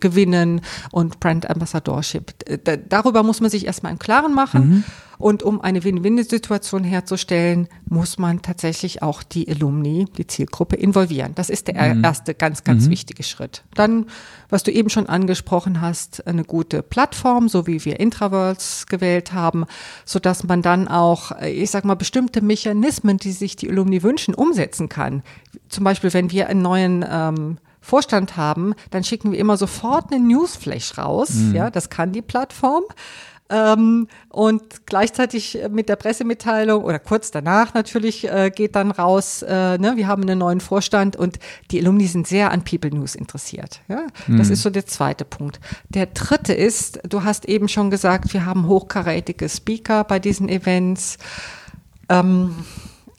gewinnen 0.00 0.62
und 0.92 1.20
Brand 1.20 1.50
Ambassadorship. 1.50 2.32
darüber 2.88 3.22
muss 3.22 3.42
man 3.42 3.50
sich 3.50 3.66
erstmal 3.66 3.92
im 3.92 3.98
Klaren 3.98 4.32
machen. 4.32 4.68
Mhm. 4.68 4.84
Und 5.18 5.42
um 5.42 5.60
eine 5.60 5.84
Win-Win-Situation 5.84 6.84
herzustellen, 6.84 7.68
muss 7.88 8.18
man 8.18 8.42
tatsächlich 8.42 9.02
auch 9.02 9.22
die 9.22 9.48
Alumni, 9.48 10.06
die 10.16 10.26
Zielgruppe 10.26 10.76
involvieren. 10.76 11.34
Das 11.34 11.50
ist 11.50 11.68
der 11.68 11.94
mhm. 11.94 12.04
erste 12.04 12.34
ganz, 12.34 12.64
ganz 12.64 12.86
mhm. 12.86 12.90
wichtige 12.90 13.22
Schritt. 13.22 13.64
Dann, 13.74 14.06
was 14.48 14.62
du 14.62 14.70
eben 14.70 14.90
schon 14.90 15.06
angesprochen 15.06 15.80
hast, 15.80 16.26
eine 16.26 16.44
gute 16.44 16.82
Plattform, 16.82 17.48
so 17.48 17.66
wie 17.66 17.84
wir 17.84 17.98
Intraworlds 18.00 18.86
gewählt 18.86 19.32
haben, 19.32 19.64
so 20.04 20.18
dass 20.18 20.44
man 20.44 20.62
dann 20.62 20.88
auch, 20.88 21.32
ich 21.42 21.70
sag 21.70 21.84
mal, 21.84 21.94
bestimmte 21.94 22.42
Mechanismen, 22.42 23.16
die 23.18 23.32
sich 23.32 23.56
die 23.56 23.70
Alumni 23.70 24.02
wünschen, 24.02 24.34
umsetzen 24.34 24.88
kann. 24.88 25.22
Zum 25.68 25.84
Beispiel, 25.84 26.12
wenn 26.12 26.30
wir 26.30 26.48
einen 26.48 26.62
neuen 26.62 27.04
ähm, 27.08 27.58
Vorstand 27.80 28.36
haben, 28.36 28.74
dann 28.90 29.04
schicken 29.04 29.30
wir 29.30 29.38
immer 29.38 29.56
sofort 29.56 30.12
einen 30.12 30.26
Newsflash 30.26 30.98
raus. 30.98 31.30
Mhm. 31.30 31.54
Ja, 31.54 31.70
das 31.70 31.88
kann 31.88 32.10
die 32.10 32.22
Plattform. 32.22 32.82
Ähm, 33.48 34.08
und 34.28 34.86
gleichzeitig 34.86 35.58
mit 35.70 35.88
der 35.88 35.96
Pressemitteilung 35.96 36.82
oder 36.82 36.98
kurz 36.98 37.30
danach 37.30 37.74
natürlich 37.74 38.28
äh, 38.28 38.50
geht 38.50 38.74
dann 38.74 38.90
raus, 38.90 39.42
äh, 39.42 39.78
ne, 39.78 39.92
wir 39.96 40.08
haben 40.08 40.22
einen 40.22 40.38
neuen 40.38 40.60
Vorstand 40.60 41.16
und 41.16 41.38
die 41.70 41.80
Alumni 41.80 42.06
sind 42.06 42.26
sehr 42.26 42.50
an 42.50 42.64
People 42.64 42.90
News 42.90 43.14
interessiert. 43.14 43.80
Ja? 43.88 44.06
Mhm. 44.26 44.38
Das 44.38 44.50
ist 44.50 44.62
so 44.62 44.70
der 44.70 44.86
zweite 44.86 45.24
Punkt. 45.24 45.60
Der 45.88 46.06
dritte 46.06 46.54
ist, 46.54 47.00
du 47.08 47.22
hast 47.22 47.44
eben 47.44 47.68
schon 47.68 47.90
gesagt, 47.90 48.32
wir 48.32 48.46
haben 48.46 48.66
hochkarätige 48.66 49.48
Speaker 49.48 50.02
bei 50.04 50.18
diesen 50.18 50.48
Events. 50.48 51.18
Ähm, 52.08 52.54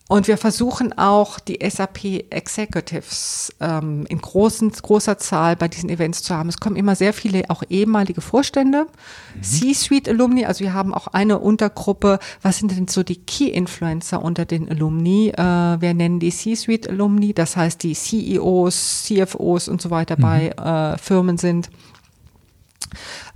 und 0.09 0.29
wir 0.29 0.37
versuchen 0.37 0.97
auch 0.97 1.37
die 1.37 1.59
SAP 1.61 2.23
Executives 2.29 3.53
ähm, 3.59 4.05
in 4.07 4.19
großen, 4.19 4.71
großer 4.71 5.17
Zahl 5.17 5.57
bei 5.57 5.67
diesen 5.67 5.89
Events 5.89 6.23
zu 6.23 6.33
haben. 6.33 6.47
Es 6.47 6.61
kommen 6.61 6.77
immer 6.77 6.95
sehr 6.95 7.11
viele 7.11 7.49
auch 7.49 7.61
ehemalige 7.69 8.21
Vorstände, 8.21 8.87
mhm. 9.35 9.43
C-Suite 9.43 10.07
Alumni. 10.07 10.45
Also 10.45 10.61
wir 10.61 10.73
haben 10.73 10.93
auch 10.93 11.07
eine 11.07 11.39
Untergruppe. 11.39 12.19
Was 12.41 12.57
sind 12.57 12.71
denn 12.71 12.87
so 12.87 13.03
die 13.03 13.17
Key 13.17 13.49
Influencer 13.49 14.21
unter 14.21 14.45
den 14.45 14.69
Alumni? 14.69 15.29
Äh, 15.29 15.41
wir 15.41 15.93
nennen 15.93 16.21
die 16.21 16.31
C-Suite 16.31 16.89
Alumni. 16.89 17.33
Das 17.33 17.57
heißt, 17.57 17.83
die 17.83 17.93
CEOs, 17.93 19.03
CFOs 19.03 19.67
und 19.67 19.81
so 19.81 19.89
weiter 19.89 20.15
mhm. 20.17 20.21
bei 20.21 20.49
äh, 20.51 20.97
Firmen 20.97 21.37
sind. 21.37 21.69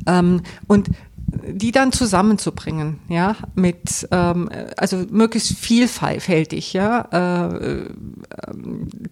Ähm, 0.08 0.42
und 0.68 0.90
die 1.32 1.72
dann 1.72 1.92
zusammenzubringen, 1.92 3.00
ja, 3.08 3.36
mit 3.56 4.08
ähm, 4.12 4.50
also 4.78 5.06
möglichst 5.10 5.58
vielfältig, 5.58 6.74
ja, 6.74 7.08
äh, 7.12 7.56
äh, 7.58 7.90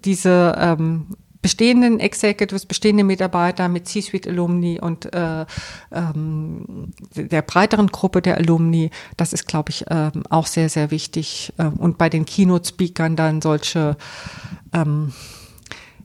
diese 0.03 0.55
ähm, 0.57 1.07
bestehenden 1.41 1.99
Executives, 1.99 2.65
bestehende 2.65 3.03
Mitarbeiter 3.03 3.69
mit 3.69 3.87
C-Suite 3.87 4.27
Alumni 4.27 4.79
und 4.79 5.13
äh, 5.13 5.45
ähm, 5.91 6.91
der 7.15 7.41
breiteren 7.41 7.87
Gruppe 7.87 8.21
der 8.21 8.37
Alumni, 8.37 8.91
das 9.15 9.31
ist, 9.31 9.47
glaube 9.47 9.69
ich, 9.69 9.85
ähm, 9.89 10.23
auch 10.29 10.47
sehr, 10.47 10.67
sehr 10.67 10.91
wichtig. 10.91 11.53
Ähm, 11.57 11.73
und 11.73 11.97
bei 11.97 12.09
den 12.09 12.25
Keynote-Speakern 12.25 13.15
dann 13.15 13.41
solche 13.41 13.95
ähm, 14.73 15.13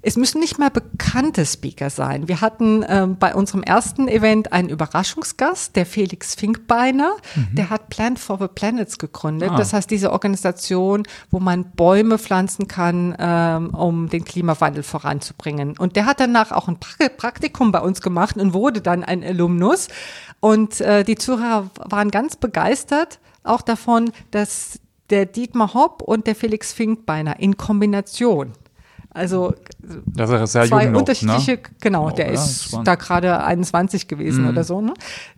es 0.04 0.16
müssen 0.16 0.40
nicht 0.40 0.58
mal 0.58 0.70
bekannte 0.70 1.46
Speaker 1.46 1.88
sein. 1.88 2.28
Wir 2.28 2.40
hatten 2.40 2.84
ähm, 2.88 3.16
bei 3.18 3.34
unserem 3.34 3.62
ersten 3.62 4.06
Event 4.06 4.52
einen 4.52 4.68
Überraschungsgast, 4.68 5.74
der 5.76 5.86
Felix 5.86 6.34
Finkbeiner. 6.34 7.16
Mhm. 7.34 7.54
Der 7.54 7.70
hat 7.70 7.88
Plant 7.88 8.18
for 8.18 8.38
the 8.38 8.48
Planets 8.48 8.98
gegründet. 8.98 9.50
Ah. 9.50 9.56
Das 9.56 9.72
heißt, 9.72 9.90
diese 9.90 10.12
Organisation, 10.12 11.04
wo 11.30 11.40
man 11.40 11.70
Bäume 11.70 12.18
pflanzen 12.18 12.68
kann, 12.68 13.16
ähm, 13.18 13.70
um 13.70 14.08
den 14.10 14.24
Klimawandel 14.24 14.82
voranzubringen. 14.82 15.78
Und 15.78 15.96
der 15.96 16.04
hat 16.04 16.20
danach 16.20 16.52
auch 16.52 16.68
ein 16.68 16.78
Praktikum 16.78 17.72
bei 17.72 17.80
uns 17.80 18.02
gemacht 18.02 18.36
und 18.36 18.52
wurde 18.52 18.82
dann 18.82 19.04
ein 19.04 19.24
Alumnus. 19.24 19.88
Und 20.40 20.80
äh, 20.82 21.04
die 21.04 21.14
Zuhörer 21.14 21.70
waren 21.76 22.10
ganz 22.10 22.36
begeistert 22.36 23.20
auch 23.42 23.62
davon, 23.62 24.10
dass 24.30 24.80
der 25.10 25.26
Dietmar 25.26 25.74
Hopp 25.74 26.02
und 26.02 26.26
der 26.26 26.34
Felix 26.34 26.72
Finkbeiner 26.72 27.38
in 27.40 27.56
Kombination 27.56 28.52
also 29.14 29.54
das 30.06 30.28
ist 30.28 30.52
sehr 30.52 30.64
zwei 30.64 30.84
jung 30.84 30.92
noch, 30.92 31.00
unterschiedliche, 31.00 31.52
ne? 31.52 31.58
genau, 31.80 32.10
der 32.10 32.26
ja, 32.26 32.32
ist 32.32 32.76
da 32.82 32.96
gerade 32.96 33.44
21 33.44 34.08
gewesen 34.08 34.42
mhm. 34.42 34.50
oder 34.50 34.64
so. 34.64 34.80
Ne? 34.80 34.92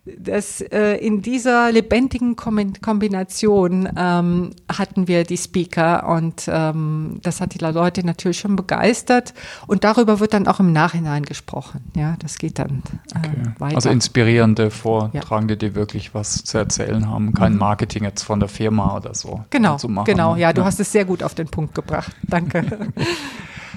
Das, 0.06 0.62
äh, 0.62 0.94
in 0.94 1.20
dieser 1.20 1.70
lebendigen 1.72 2.36
Kombination 2.36 3.86
ähm, 3.94 4.52
hatten 4.72 5.08
wir 5.08 5.24
die 5.24 5.36
Speaker 5.36 6.08
und 6.08 6.44
ähm, 6.48 7.20
das 7.22 7.42
hat 7.42 7.52
die 7.52 7.58
Leute 7.58 8.06
natürlich 8.06 8.38
schon 8.38 8.56
begeistert 8.56 9.34
und 9.66 9.84
darüber 9.84 10.20
wird 10.20 10.32
dann 10.32 10.48
auch 10.48 10.58
im 10.58 10.72
Nachhinein 10.72 11.24
gesprochen. 11.24 11.84
Ja, 11.94 12.16
das 12.20 12.38
geht 12.38 12.58
dann 12.58 12.82
äh, 13.14 13.18
okay. 13.18 13.30
weiter. 13.58 13.76
Also 13.76 13.90
inspirierende 13.90 14.70
Vortragende, 14.70 15.52
ja. 15.52 15.58
die 15.58 15.74
wirklich 15.74 16.14
was 16.14 16.44
zu 16.44 16.56
erzählen 16.56 17.10
haben, 17.10 17.34
kein 17.34 17.52
mhm. 17.52 17.58
Marketing 17.58 18.04
jetzt 18.04 18.22
von 18.22 18.40
der 18.40 18.48
Firma 18.48 18.96
oder 18.96 19.12
so 19.14 19.44
genau, 19.50 19.76
zu 19.76 19.90
machen. 19.90 20.06
Genau, 20.06 20.34
ja, 20.34 20.54
du 20.54 20.62
ja. 20.62 20.66
hast 20.66 20.80
es 20.80 20.90
sehr 20.90 21.04
gut 21.04 21.22
auf 21.22 21.34
den 21.34 21.48
Punkt 21.48 21.74
gebracht. 21.74 22.12
Danke. 22.22 22.64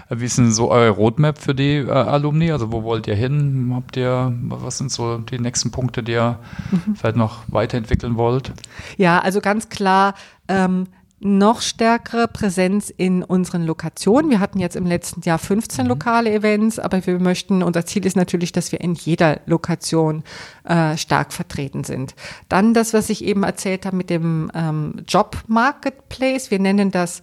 Wie 0.10 0.26
ist 0.26 0.40
denn 0.40 0.52
so 0.52 0.72
eure 0.72 0.90
Roadmap 0.90 1.38
für 1.38 1.54
die 1.54 1.76
äh, 1.76 1.92
Alumni? 1.92 2.52
Also 2.52 2.72
wo 2.72 2.84
wollt 2.84 3.08
ihr 3.08 3.16
hin? 3.16 3.72
Habt 3.76 3.96
ihr, 3.96 4.34
was 4.44 4.80
sind 4.80 4.92
so 4.92 5.20
die 5.20 5.40
nächsten 5.40 5.70
Punkte, 5.70 6.02
die 6.02 6.14
ihr 6.14 6.40
mhm. 6.72 6.96
vielleicht 6.96 7.16
noch 7.16 7.44
weiterentwickeln 7.48 8.18
wollt? 8.18 8.52
Ja, 8.98 9.20
also 9.20 9.40
ganz 9.40 9.70
klar, 9.70 10.16
ähm, 10.48 10.88
noch 11.20 11.62
stärkere 11.62 12.28
Präsenz 12.28 12.90
in 12.90 13.24
unseren 13.24 13.66
Lokationen. 13.66 14.32
Wir 14.32 14.40
hatten 14.40 14.60
jetzt 14.60 14.76
im 14.76 14.86
letzten 14.86 15.22
Jahr 15.22 15.38
15 15.38 15.84
mhm. 15.84 15.90
lokale 15.90 16.34
Events, 16.34 16.80
aber 16.80 17.06
wir 17.06 17.20
möchten, 17.20 17.62
unser 17.62 17.86
Ziel 17.86 18.06
ist 18.06 18.16
natürlich, 18.16 18.52
dass 18.52 18.72
wir 18.72 18.82
in 18.82 18.96
jeder 18.96 19.42
Lokation 19.46 20.24
äh, 20.64 20.96
stark 20.98 21.34
vertreten 21.34 21.84
sind. 21.84 22.16
Dann 22.48 22.74
das, 22.74 22.94
was 22.94 23.10
ich 23.10 23.24
eben 23.24 23.44
erzählt 23.44 23.86
habe 23.86 23.98
mit 23.98 24.10
dem 24.10 24.50
ähm, 24.56 25.02
Job 25.08 25.38
Marketplace. 25.48 26.52
Wir 26.52 26.60
nennen 26.60 26.90
das 26.90 27.22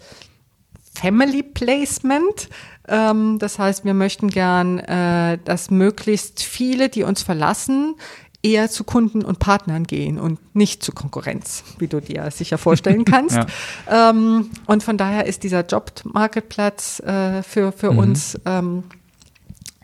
Family 0.97 1.43
Placement. 1.43 2.49
Ähm, 2.89 3.39
das 3.39 3.59
heißt, 3.59 3.85
wir 3.85 3.95
möchten 3.95 4.29
gern, 4.29 4.79
äh, 4.79 5.39
dass 5.45 5.71
möglichst 5.71 6.43
viele, 6.43 6.89
die 6.89 7.03
uns 7.03 7.23
verlassen, 7.23 7.97
eher 8.43 8.71
zu 8.71 8.85
Kunden 8.85 9.25
und 9.25 9.39
Partnern 9.39 9.85
gehen 9.85 10.19
und 10.19 10.55
nicht 10.55 10.83
zu 10.83 10.93
Konkurrenz, 10.93 11.65
wie 11.79 11.89
du 11.89 12.01
dir 12.01 12.31
sicher 12.31 12.59
vorstellen 12.59 13.05
kannst. 13.05 13.37
ja. 13.37 14.11
ähm, 14.11 14.51
und 14.67 14.83
von 14.83 14.97
daher 14.97 15.27
ist 15.27 15.43
dieser 15.43 15.67
Job-Marketplatz 15.67 17.01
äh, 17.01 17.43
für, 17.43 17.73
für 17.73 17.93
mhm. 17.93 17.99
uns 17.99 18.39
ähm, 18.47 18.85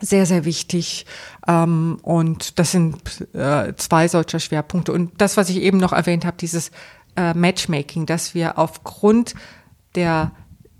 sehr, 0.01 0.27
sehr 0.27 0.45
wichtig. 0.45 1.07
Ähm, 1.47 1.99
und 2.03 2.59
das 2.59 2.73
sind 2.73 2.97
äh, 3.35 3.75
zwei 3.77 4.09
solcher 4.09 4.41
Schwerpunkte. 4.41 4.93
Und 4.93 5.21
das, 5.21 5.37
was 5.37 5.49
ich 5.51 5.57
eben 5.57 5.79
noch 5.79 5.93
erwähnt 5.93 6.25
habe, 6.25 6.37
dieses 6.39 6.71
äh, 7.17 7.35
Matchmaking, 7.35 8.07
dass 8.07 8.35
wir 8.35 8.59
aufgrund 8.59 9.35
der 9.95 10.33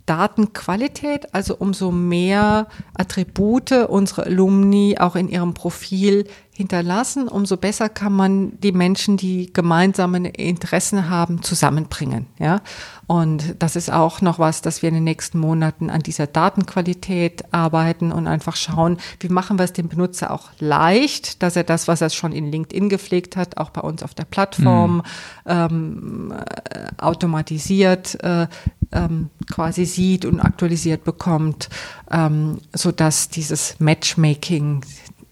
Datenqualität, 0.07 1.35
also 1.35 1.57
umso 1.57 1.93
mehr 1.93 2.67
Attribute 2.95 3.73
unsere 3.73 4.27
Alumni 4.27 4.97
auch 4.99 5.17
in 5.17 5.29
ihrem 5.29 5.55
Profil 5.55 6.27
hinterlassen, 6.55 7.29
umso 7.29 7.57
besser 7.57 7.89
kann 7.89 8.13
man 8.13 8.61
die 8.61 8.73
Menschen, 8.73 9.17
die 9.17 9.51
gemeinsame 9.55 10.29
Interessen 10.29 11.09
haben, 11.09 11.43
zusammenbringen. 11.43 12.27
Ja? 12.39 12.61
Und 13.07 13.57
das 13.59 13.75
ist 13.75 13.91
auch 13.91 14.21
noch 14.21 14.39
was, 14.39 14.61
dass 14.61 14.83
wir 14.83 14.91
in 14.91 14.97
den 14.97 15.05
nächsten 15.05 15.39
Monaten 15.39 15.89
an 15.89 16.03
dieser 16.03 16.27
Datenqualität 16.27 17.55
arbeiten 17.55 18.13
und 18.13 18.27
einfach 18.27 18.57
schauen, 18.57 18.99
wie 19.21 19.31
machen 19.31 19.59
wir 19.59 19.65
es 19.65 19.73
dem 19.73 19.89
Benutzer 19.89 20.31
auch 20.31 20.51
leicht, 20.59 21.43
dass 21.43 21.57
er 21.57 21.65
das, 21.65 21.89
was 21.89 22.03
er 22.03 22.11
schon 22.11 22.33
in 22.33 22.53
LinkedIn 22.53 22.91
gepflegt 22.91 23.35
hat, 23.35 23.57
auch 23.57 23.71
bei 23.71 23.81
uns 23.81 24.03
auf 24.03 24.13
der 24.13 24.25
Plattform 24.25 24.97
mhm. 24.97 25.03
ähm, 25.47 26.35
äh, 26.71 26.87
automatisiert 26.99 28.23
äh, 28.23 28.47
ähm, 28.93 29.31
quasi 29.51 29.87
sieht 29.87 30.27
und 30.27 30.41
aktualisiert 30.41 31.03
bekommt, 31.05 31.71
ähm, 32.11 32.59
so 32.75 32.93
dass 32.93 33.31
dieses 33.31 33.81
Matchmaking 33.81 34.83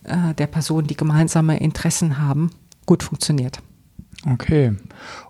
äh, 0.05 0.35
der 0.35 0.47
Personen, 0.47 0.87
die 0.87 0.97
gemeinsame 0.97 1.59
Interessen 1.59 2.19
haben, 2.19 2.51
gut 2.87 3.03
funktioniert. 3.03 3.61
Okay. 4.29 4.77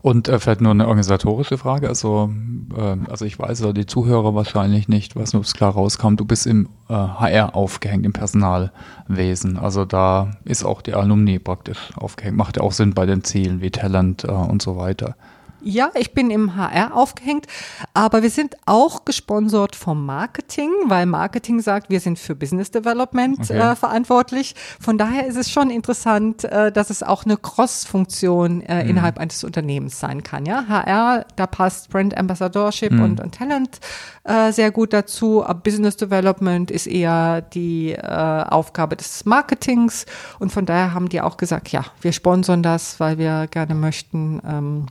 Und 0.02 0.28
äh, 0.28 0.40
vielleicht 0.40 0.60
nur 0.60 0.72
eine 0.72 0.88
organisatorische 0.88 1.58
Frage. 1.58 1.88
Also, 1.88 2.32
äh, 2.76 2.96
also 3.08 3.24
ich 3.24 3.38
weiß, 3.38 3.64
die 3.74 3.86
Zuhörer 3.86 4.34
wahrscheinlich 4.34 4.88
nicht, 4.88 5.14
was 5.14 5.32
nur 5.32 5.42
klar 5.42 5.72
rauskam. 5.72 6.16
Du 6.16 6.24
bist 6.24 6.46
im 6.46 6.68
äh, 6.88 6.94
HR 6.94 7.54
aufgehängt, 7.54 8.04
im 8.04 8.12
Personalwesen. 8.12 9.58
Also 9.58 9.84
da 9.84 10.32
ist 10.44 10.64
auch 10.64 10.82
die 10.82 10.94
Alumni 10.94 11.38
praktisch 11.38 11.90
aufgehängt. 11.94 12.36
Macht 12.36 12.56
ja 12.56 12.64
auch 12.64 12.72
Sinn 12.72 12.92
bei 12.92 13.06
den 13.06 13.22
Zielen 13.22 13.60
wie 13.60 13.70
Talent 13.70 14.24
äh, 14.24 14.28
und 14.28 14.60
so 14.60 14.76
weiter. 14.76 15.14
Ja, 15.62 15.90
ich 15.94 16.14
bin 16.14 16.30
im 16.30 16.56
HR 16.56 16.96
aufgehängt, 16.96 17.46
aber 17.92 18.22
wir 18.22 18.30
sind 18.30 18.56
auch 18.66 19.04
gesponsert 19.04 19.76
vom 19.76 20.06
Marketing, 20.06 20.70
weil 20.86 21.06
Marketing 21.06 21.60
sagt, 21.60 21.90
wir 21.90 22.00
sind 22.00 22.18
für 22.18 22.34
Business 22.34 22.70
Development 22.70 23.38
okay. 23.40 23.58
äh, 23.58 23.76
verantwortlich. 23.76 24.54
Von 24.80 24.96
daher 24.96 25.26
ist 25.26 25.36
es 25.36 25.50
schon 25.50 25.70
interessant, 25.70 26.44
äh, 26.44 26.72
dass 26.72 26.90
es 26.90 27.02
auch 27.02 27.24
eine 27.24 27.36
Cross-Funktion 27.36 28.62
äh, 28.62 28.84
mhm. 28.84 28.90
innerhalb 28.90 29.18
eines 29.18 29.44
Unternehmens 29.44 30.00
sein 30.00 30.22
kann. 30.22 30.46
Ja, 30.46 30.66
HR, 30.66 31.26
da 31.36 31.46
passt 31.46 31.90
Brand 31.90 32.16
Ambassadorship 32.16 32.92
mhm. 32.92 33.02
und, 33.02 33.20
und, 33.20 33.34
Talent 33.34 33.80
äh, 34.24 34.52
sehr 34.52 34.70
gut 34.70 34.92
dazu. 34.92 35.44
Aber 35.44 35.60
Business 35.60 35.96
Development 35.96 36.70
ist 36.70 36.86
eher 36.86 37.42
die 37.42 37.92
äh, 37.92 38.00
Aufgabe 38.00 38.96
des 38.96 39.24
Marketings 39.26 40.06
und 40.38 40.52
von 40.52 40.66
daher 40.66 40.94
haben 40.94 41.08
die 41.08 41.20
auch 41.20 41.36
gesagt, 41.36 41.68
ja, 41.68 41.84
wir 42.00 42.12
sponsern 42.12 42.62
das, 42.62 42.98
weil 43.00 43.18
wir 43.18 43.46
gerne 43.46 43.74
möchten. 43.74 44.40
Ähm, 44.46 44.86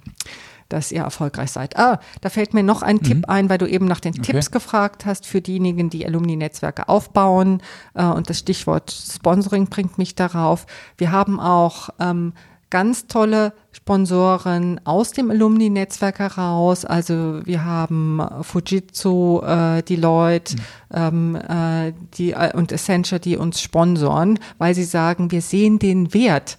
dass 0.69 0.91
ihr 0.91 1.01
erfolgreich 1.01 1.51
seid. 1.51 1.77
Ah, 1.77 1.99
da 2.21 2.29
fällt 2.29 2.53
mir 2.53 2.63
noch 2.63 2.81
ein 2.81 2.97
mhm. 2.97 3.03
Tipp 3.03 3.25
ein, 3.27 3.49
weil 3.49 3.57
du 3.57 3.67
eben 3.67 3.85
nach 3.85 3.99
den 3.99 4.13
okay. 4.13 4.31
Tipps 4.31 4.51
gefragt 4.51 5.05
hast 5.05 5.25
für 5.25 5.41
diejenigen, 5.41 5.89
die 5.89 6.05
Alumni-Netzwerke 6.05 6.87
aufbauen. 6.87 7.61
Äh, 7.95 8.05
und 8.05 8.29
das 8.29 8.39
Stichwort 8.39 8.91
Sponsoring 8.91 9.67
bringt 9.67 9.97
mich 9.97 10.15
darauf. 10.15 10.65
Wir 10.97 11.11
haben 11.11 11.39
auch 11.39 11.89
ähm, 11.99 12.33
ganz 12.69 13.07
tolle 13.07 13.53
Sponsoren 13.71 14.79
aus 14.83 15.11
dem 15.11 15.31
Alumni-Netzwerk 15.31 16.19
heraus. 16.19 16.85
Also 16.85 17.41
wir 17.45 17.65
haben 17.65 18.21
Fujitsu, 18.41 19.41
äh, 19.41 19.81
Deloitte 19.81 20.55
mhm. 20.55 20.61
ähm, 20.93 21.35
äh, 21.35 21.93
die, 22.15 22.31
äh, 22.31 22.55
und 22.55 22.71
Accenture, 22.71 23.19
die 23.19 23.37
uns 23.37 23.61
sponsoren, 23.61 24.39
weil 24.57 24.75
sie 24.75 24.83
sagen, 24.83 25.31
wir 25.31 25.41
sehen 25.41 25.79
den 25.79 26.13
Wert 26.13 26.57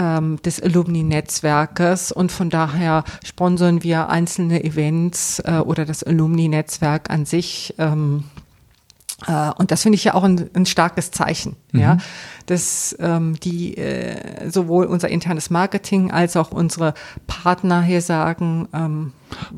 ähm, 0.00 0.40
des 0.42 0.60
Alumni-Netzwerkes 0.62 2.10
und 2.10 2.32
von 2.32 2.48
daher 2.48 3.04
sponsern 3.22 3.82
wir 3.82 4.08
einzelne 4.08 4.64
Events 4.64 5.40
äh, 5.40 5.58
oder 5.58 5.84
das 5.84 6.02
Alumni-Netzwerk 6.02 7.10
an 7.10 7.26
sich. 7.26 7.74
Ähm, 7.76 8.24
äh, 9.26 9.50
und 9.58 9.70
das 9.70 9.82
finde 9.82 9.96
ich 9.96 10.04
ja 10.04 10.14
auch 10.14 10.24
ein, 10.24 10.48
ein 10.54 10.64
starkes 10.64 11.10
Zeichen, 11.10 11.56
mhm. 11.72 11.80
ja, 11.80 11.98
dass 12.46 12.96
ähm, 12.98 13.38
die 13.40 13.76
äh, 13.76 14.50
sowohl 14.50 14.86
unser 14.86 15.10
internes 15.10 15.50
Marketing 15.50 16.10
als 16.10 16.34
auch 16.34 16.50
unsere 16.50 16.94
Partner 17.26 17.82
hier 17.82 18.00
sagen, 18.00 18.68
ähm, 18.72 19.12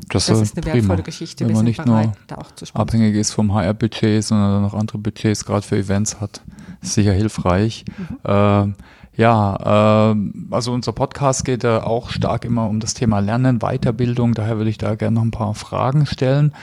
das, 0.09 0.25
das 0.25 0.41
ist 0.41 0.57
eine 0.57 0.63
prima. 0.63 0.75
wertvolle 0.75 1.03
Geschichte. 1.03 1.47
Wenn 1.47 1.53
man 1.53 1.65
nicht 1.65 1.81
bereit, 1.81 2.11
nur 2.29 2.45
abhängig 2.73 3.15
ist 3.15 3.31
vom 3.31 3.53
HR-Budget, 3.53 4.23
sondern 4.25 4.61
noch 4.61 4.73
andere 4.73 4.97
Budgets 4.97 5.45
gerade 5.45 5.65
für 5.65 5.77
Events 5.77 6.19
hat, 6.19 6.41
ist 6.81 6.95
sicher 6.95 7.13
hilfreich. 7.13 7.85
Mhm. 7.97 8.17
Ähm, 8.25 8.75
ja, 9.15 10.11
äh, 10.11 10.15
also 10.51 10.73
unser 10.73 10.91
Podcast 10.91 11.45
geht 11.45 11.63
ja 11.63 11.83
auch 11.83 12.09
stark 12.09 12.45
immer 12.45 12.67
um 12.67 12.79
das 12.79 12.93
Thema 12.93 13.19
Lernen, 13.19 13.59
Weiterbildung. 13.59 14.33
Daher 14.33 14.57
würde 14.57 14.69
ich 14.69 14.77
da 14.77 14.95
gerne 14.95 15.15
noch 15.15 15.23
ein 15.23 15.31
paar 15.31 15.53
Fragen 15.53 16.05
stellen. 16.05 16.53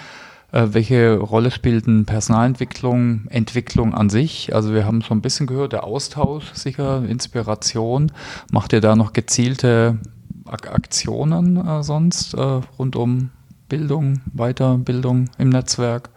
Äh, 0.52 0.68
welche 0.72 1.18
Rolle 1.18 1.50
spielt 1.50 1.86
denn 1.86 2.06
Personalentwicklung, 2.06 3.26
Entwicklung 3.28 3.94
an 3.94 4.10
sich? 4.10 4.54
Also 4.54 4.74
wir 4.74 4.84
haben 4.84 5.02
schon 5.02 5.18
ein 5.18 5.22
bisschen 5.22 5.46
gehört, 5.46 5.72
der 5.72 5.84
Austausch 5.84 6.52
sicher, 6.54 7.04
Inspiration. 7.08 8.10
Macht 8.50 8.72
ihr 8.72 8.80
da 8.80 8.96
noch 8.96 9.12
gezielte 9.12 9.98
Ak 10.46 10.72
Aktionen 10.72 11.56
äh, 11.56 11.82
sonst 11.82 12.34
äh, 12.34 12.60
rund 12.78 12.96
um 12.96 13.30
Bildung, 13.68 14.22
Weiterbildung 14.32 15.30
im 15.38 15.50
Netzwerk? 15.50 16.10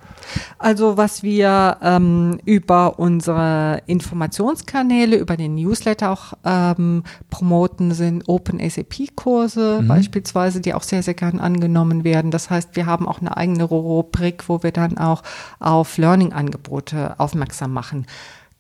Also 0.58 0.98
was 0.98 1.24
wir 1.24 1.78
ähm, 1.82 2.40
über 2.46 3.00
unsere 3.00 3.82
Informationskanäle, 3.86 5.18
über 5.18 5.38
den 5.38 5.56
Newsletter 5.56 6.12
auch 6.12 6.34
ähm, 6.44 7.04
promoten, 7.30 7.94
sind 7.94 8.24
Open 8.28 8.60
SAP-Kurse 8.60 9.80
mhm. 9.82 9.88
beispielsweise, 9.88 10.62
die 10.62 10.74
auch 10.74 10.84
sehr, 10.84 11.04
sehr 11.04 11.14
gern 11.14 11.40
angenommen 11.40 12.04
werden. 12.04 12.32
Das 12.32 12.50
heißt, 12.50 12.76
wir 12.76 12.86
haben 12.86 13.08
auch 13.08 13.20
eine 13.20 13.36
eigene 13.36 13.64
Rubrik, 13.64 14.48
wo 14.48 14.64
wir 14.64 14.72
dann 14.72 14.98
auch 14.98 15.24
auf 15.60 15.98
Learning-Angebote 15.98 17.16
aufmerksam 17.20 17.74
machen 17.74 18.06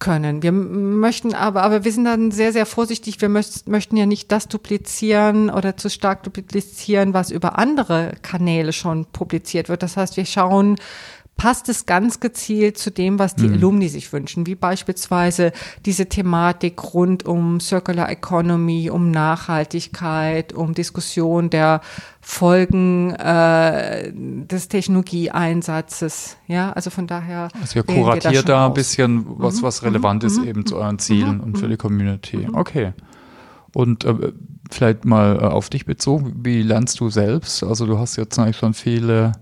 können. 0.04 0.44
Wir 0.44 0.52
möchten 0.52 1.34
aber, 1.34 1.64
aber 1.64 1.86
wir 1.86 1.92
sind 1.92 2.04
dann 2.04 2.32
sehr, 2.32 2.52
sehr 2.52 2.66
vorsichtig. 2.66 3.22
Wir 3.22 3.30
möcht, 3.30 3.68
möchten 3.70 3.96
ja 3.96 4.06
nicht 4.06 4.32
das 4.32 4.50
duplizieren 4.50 5.50
oder 5.50 5.78
zu 5.78 5.90
stark 5.90 6.24
duplizieren, 6.24 7.14
was 7.14 7.32
über 7.32 7.58
andere 7.58 8.14
Kanäle 8.22 8.74
schon 8.74 9.06
publiziert 9.06 9.70
wird. 9.70 9.82
Das 9.82 9.96
heißt, 9.96 10.18
wir 10.18 10.26
schauen, 10.26 10.76
passt 11.38 11.68
es 11.68 11.86
ganz 11.86 12.20
gezielt 12.20 12.78
zu 12.78 12.92
dem, 12.92 13.20
was 13.20 13.36
die 13.36 13.48
mhm. 13.48 13.56
Alumni 13.56 13.90
sich 13.90 14.14
wünschen, 14.14 14.46
wie 14.46 14.56
beispielsweise 14.56 15.52
diese 15.86 16.08
Thematik 16.08 16.94
rund 16.94 17.26
um 17.26 17.60
Circular 17.60 18.10
Economy, 18.10 18.90
um 18.90 19.12
Nachhaltigkeit, 19.12 20.54
um 20.54 20.74
Diskussion 20.74 21.50
der 21.50 21.82
Folgen 22.22 23.12
äh, 23.16 24.12
des 24.14 24.70
Technologieeinsatzes. 24.70 26.38
Ja, 26.48 26.72
also 26.72 26.90
von 26.90 27.08
daher. 27.08 27.50
Also 27.60 27.80
ihr 27.80 27.84
kuratiert 27.84 28.48
da, 28.48 28.54
da 28.54 28.68
ein 28.68 28.74
bisschen 28.74 29.26
was, 29.28 29.62
was 29.62 29.82
mhm. 29.82 29.88
relevant 29.90 30.24
mhm. 30.24 30.28
ist 30.28 30.44
eben 30.44 30.66
zu 30.66 30.78
euren 30.78 31.00
Zielen 31.00 31.38
mhm. 31.38 31.44
und 31.44 31.58
für 31.58 31.68
die 31.68 31.78
Community. 31.78 32.38
Mhm. 32.38 32.56
Okay. 32.56 32.94
Und 33.74 34.06
äh, 34.06 34.32
vielleicht 34.72 35.04
mal 35.04 35.38
äh, 35.38 35.46
auf 35.46 35.70
dich 35.70 35.86
bezogen, 35.86 36.42
wie 36.44 36.62
lernst 36.62 37.00
du 37.00 37.10
selbst? 37.10 37.64
Also 37.64 37.86
du 37.86 37.98
hast 37.98 38.16
jetzt 38.16 38.38
eigentlich 38.40 38.58
schon 38.58 38.74
viele 38.74 39.34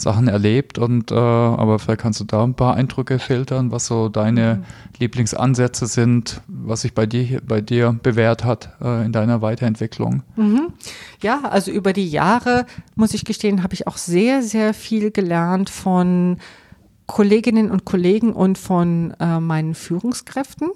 Sachen 0.00 0.28
erlebt 0.28 0.78
und 0.78 1.10
äh, 1.10 1.14
aber 1.14 1.78
vielleicht 1.78 2.00
kannst 2.00 2.20
du 2.20 2.24
da 2.24 2.42
ein 2.42 2.54
paar 2.54 2.74
Eindrücke 2.74 3.18
schildern, 3.18 3.70
was 3.70 3.86
so 3.86 4.08
deine 4.08 4.56
mhm. 4.56 4.64
Lieblingsansätze 4.98 5.86
sind, 5.86 6.40
was 6.48 6.82
sich 6.82 6.94
bei 6.94 7.06
dir 7.06 7.40
bei 7.46 7.60
dir 7.60 7.98
bewährt 8.02 8.44
hat 8.44 8.76
äh, 8.82 9.04
in 9.04 9.12
deiner 9.12 9.42
Weiterentwicklung. 9.42 10.22
Mhm. 10.36 10.72
Ja, 11.22 11.42
also 11.42 11.70
über 11.70 11.92
die 11.92 12.08
Jahre 12.08 12.66
muss 12.94 13.14
ich 13.14 13.24
gestehen, 13.24 13.62
habe 13.62 13.74
ich 13.74 13.86
auch 13.86 13.96
sehr 13.96 14.42
sehr 14.42 14.74
viel 14.74 15.10
gelernt 15.10 15.70
von 15.70 16.38
Kolleginnen 17.06 17.70
und 17.70 17.84
Kollegen 17.84 18.32
und 18.32 18.56
von 18.58 19.14
äh, 19.20 19.40
meinen 19.40 19.74
Führungskräften 19.74 20.70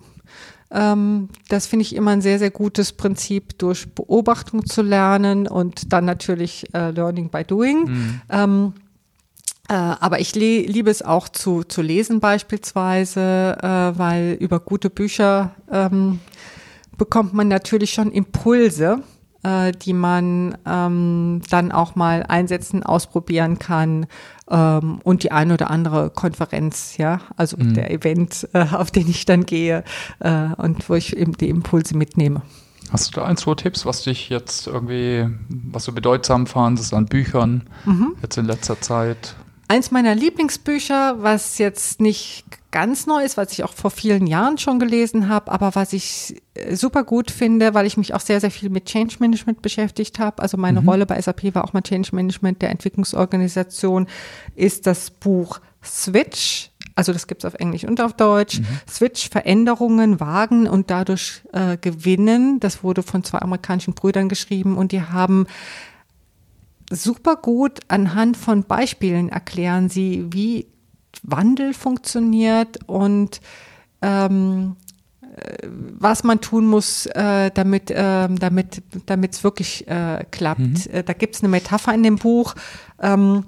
ähm, 0.75 1.29
das 1.49 1.67
finde 1.67 1.83
ich 1.83 1.95
immer 1.95 2.11
ein 2.11 2.21
sehr, 2.21 2.41
sehr 2.41 2.51
gutes 2.51 2.93
Prinzip, 2.93 3.59
durch 3.59 3.95
Beobachtung 3.95 4.67
zu 4.67 4.83
lernen 4.83 5.47
und 5.47 5.93
dann 5.93 6.05
natürlich 6.05 6.67
äh, 6.75 6.91
Learning 6.91 7.31
by 7.31 7.45
Doing. 7.45 7.85
Mhm. 7.85 8.21
Ähm, 8.29 8.73
äh, 8.77 8.84
aber 9.73 10.21
ich 10.21 10.35
liebe 10.35 10.91
es 10.91 11.03
auch 11.03 11.29
zu, 11.29 11.65
zu 11.65 11.81
lesen 11.81 12.21
beispielsweise, 12.21 13.57
äh, 13.63 13.99
weil 13.99 14.37
über 14.39 14.61
gute 14.61 14.91
Bücher 14.91 15.55
ähm, 15.71 16.21
bekommt 16.99 17.33
man 17.35 17.49
natürlich 17.49 17.93
schon 17.93 18.13
Impulse, 18.13 19.03
äh, 19.43 19.73
die 19.73 19.93
man 19.93 20.57
ähm, 20.67 21.43
dann 21.51 21.73
auch 21.73 21.95
mal 21.95 22.25
einsetzen, 22.25 22.83
ausprobieren 22.83 23.59
kann 23.59 24.07
ähm, 24.51 25.01
und 25.05 25.23
die 25.23 25.33
eine 25.33 25.55
oder 25.55 25.71
andere 25.71 26.11
Konferenz, 26.11 26.97
ja, 26.97 27.21
also 27.37 27.57
mhm. 27.57 27.75
der 27.75 27.91
Event, 27.91 28.49
äh, 28.53 28.67
auf 28.73 28.91
den 28.91 29.09
ich 29.09 29.25
dann 29.25 29.47
gehe 29.47 29.85
äh, 30.21 30.49
und 30.57 30.89
wo 30.89 30.95
ich 30.95 31.17
eben 31.17 31.33
die 31.33 31.49
Impulse 31.49 31.97
mitnehme. 31.97 32.43
Hast 32.91 33.09
du 33.09 33.21
da 33.21 33.27
ein, 33.27 33.37
zwei 33.37 33.55
Tipps, 33.55 33.87
was 33.87 34.03
dich 34.03 34.29
jetzt 34.29 34.67
irgendwie, 34.67 35.29
was 35.49 35.85
du 35.87 35.93
bedeutsam 35.93 36.47
fandest 36.47 36.95
an 36.95 37.07
Büchern 37.07 37.69
mhm. 37.85 38.15
jetzt 38.23 38.37
in 38.37 38.45
letzter 38.45 38.81
Zeit? 38.81 39.37
Eins 39.69 39.91
meiner 39.91 40.15
Lieblingsbücher, 40.15 41.23
was 41.23 41.59
jetzt 41.59 42.01
nicht 42.01 42.45
ganz 42.75 43.07
neu 43.07 43.23
ist, 43.23 43.37
was 43.37 43.53
ich 43.53 43.63
auch 43.63 43.73
vor 43.73 43.93
vielen 43.93 44.27
Jahren 44.27 44.59
schon 44.59 44.81
gelesen 44.81 45.29
habe, 45.29 45.53
aber 45.53 45.77
was 45.77 45.93
ich 45.93 46.43
äh, 46.55 46.75
super 46.75 47.05
gut 47.05 47.31
finde, 47.31 47.73
weil 47.73 47.87
ich 47.87 47.97
mich 47.97 48.15
auch 48.15 48.21
sehr, 48.21 48.41
sehr 48.41 48.51
viel 48.51 48.69
mit 48.69 48.87
Change 48.87 49.15
Management 49.21 49.63
beschäftigt 49.63 50.19
habe. 50.19 50.43
Also 50.43 50.57
meine 50.57 50.81
mhm. 50.81 50.89
Rolle 50.89 51.07
bei 51.07 51.21
SAP 51.21 51.55
war 51.55 51.65
auch 51.65 51.73
mal 51.73 51.83
Change 51.83 52.11
Management 52.13 52.63
der 52.63 52.71
Entwicklungsorganisation, 52.71 54.09
ist 54.57 54.89
das 54.89 55.11
Buch 55.11 55.61
Switch. 55.85 56.71
Also 56.97 57.13
das 57.13 57.29
gibt 57.29 57.45
es 57.45 57.47
auf 57.47 57.55
Englisch 57.55 57.85
und 57.85 58.01
auf 58.01 58.13
Deutsch. 58.13 58.59
Mhm. 58.59 58.67
Switch, 58.89 59.29
Veränderungen 59.29 60.19
wagen 60.19 60.67
und 60.67 60.91
dadurch 60.91 61.43
äh, 61.53 61.77
gewinnen. 61.77 62.59
Das 62.59 62.83
wurde 62.83 63.05
von 63.05 63.23
zwei 63.23 63.39
amerikanischen 63.39 63.95
Brüdern 63.95 64.29
geschrieben 64.29 64.77
und 64.77 64.91
die 64.91 65.03
haben 65.03 65.47
super 66.91 67.37
gut 67.37 67.81
anhand 67.89 68.37
von 68.37 68.65
Beispielen 68.65 69.29
erklären 69.29 69.89
sie, 69.89 70.27
wie 70.31 70.67
Wandel 71.23 71.75
funktioniert 71.75 72.79
und 72.87 73.41
ähm, 74.03 74.77
äh, 75.37 75.69
was 75.99 76.25
man 76.25 76.41
tun 76.41 76.67
muss, 76.67 77.07
äh, 77.07 77.51
damit 77.53 77.91
äh, 77.91 78.29
damit 78.29 78.83
damit 79.07 79.35
es 79.35 79.45
wirklich 79.45 79.89
äh, 79.89 80.25
klappt. 80.31 80.61
Mhm. 80.61 80.77
Äh, 80.93 81.03
da 81.03 81.13
gibt 81.13 81.37
es 81.37 81.43
eine 81.43 81.49
Metapher 81.49 81.95
in 81.95 82.03
dem 82.03 82.17
Buch. 82.17 82.55
Ähm, 83.01 83.45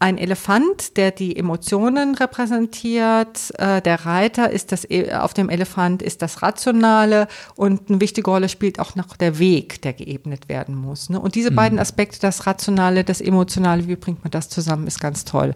ein 0.00 0.16
Elefant, 0.16 0.96
der 0.96 1.10
die 1.10 1.36
Emotionen 1.36 2.14
repräsentiert. 2.14 3.52
Äh, 3.58 3.82
der 3.82 4.06
Reiter 4.06 4.50
ist 4.50 4.72
das 4.72 4.88
e, 4.88 5.12
auf 5.12 5.34
dem 5.34 5.48
Elefant 5.48 6.02
ist 6.02 6.22
das 6.22 6.42
Rationale 6.42 7.26
und 7.56 7.88
eine 7.88 8.00
wichtige 8.00 8.30
Rolle 8.30 8.48
spielt 8.48 8.78
auch 8.78 8.94
noch 8.94 9.16
der 9.16 9.38
Weg, 9.38 9.82
der 9.82 9.92
geebnet 9.92 10.48
werden 10.48 10.76
muss. 10.76 11.10
Ne? 11.10 11.18
Und 11.20 11.34
diese 11.34 11.50
mhm. 11.50 11.56
beiden 11.56 11.78
Aspekte, 11.78 12.20
das 12.20 12.46
Rationale, 12.46 13.02
das 13.02 13.20
Emotionale, 13.20 13.88
wie 13.88 13.96
bringt 13.96 14.22
man 14.22 14.30
das 14.30 14.48
zusammen, 14.48 14.86
ist 14.86 15.00
ganz 15.00 15.24
toll. 15.24 15.54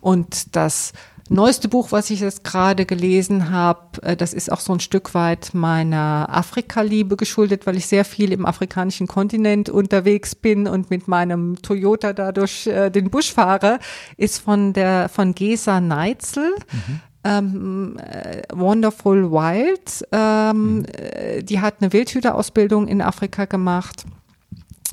Und 0.00 0.56
das 0.56 0.92
neueste 1.32 1.68
Buch, 1.68 1.92
was 1.92 2.10
ich 2.10 2.20
jetzt 2.20 2.44
gerade 2.44 2.86
gelesen 2.86 3.50
habe, 3.50 4.02
äh, 4.02 4.16
das 4.16 4.34
ist 4.34 4.52
auch 4.52 4.60
so 4.60 4.72
ein 4.72 4.80
Stück 4.80 5.14
weit 5.14 5.50
meiner 5.54 6.28
Afrika-Liebe 6.30 7.16
geschuldet, 7.16 7.66
weil 7.66 7.76
ich 7.76 7.86
sehr 7.86 8.04
viel 8.04 8.32
im 8.32 8.46
afrikanischen 8.46 9.06
Kontinent 9.06 9.68
unterwegs 9.68 10.34
bin 10.34 10.68
und 10.68 10.90
mit 10.90 11.08
meinem 11.08 11.60
Toyota 11.62 12.12
da 12.12 12.32
durch 12.32 12.66
äh, 12.66 12.90
den 12.90 13.10
Busch 13.10 13.32
fahre, 13.32 13.78
ist 14.16 14.38
von 14.38 14.72
der 14.72 15.08
von 15.08 15.34
Gesa 15.34 15.80
Neitzel. 15.80 16.54
Mhm. 16.72 17.00
Ähm, 17.24 17.98
äh, 17.98 18.42
Wonderful 18.52 19.30
Wild. 19.30 20.06
Ähm, 20.10 20.78
mhm. 20.78 20.84
Äh, 20.84 21.42
die 21.42 21.60
hat 21.60 21.76
eine 21.80 21.92
Wildhüterausbildung 21.92 22.88
in 22.88 23.00
Afrika 23.00 23.44
gemacht 23.44 24.04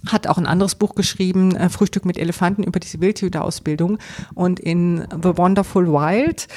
hat 0.07 0.27
auch 0.27 0.37
ein 0.37 0.45
anderes 0.45 0.75
Buch 0.75 0.95
geschrieben, 0.95 1.55
äh, 1.55 1.69
Frühstück 1.69 2.05
mit 2.05 2.17
Elefanten 2.17 2.63
über 2.63 2.79
diese 2.79 3.01
Wildhüterausbildung. 3.01 3.97
Und 4.33 4.59
in 4.59 5.07
The 5.11 5.37
Wonderful 5.37 5.87
Wild 5.87 6.47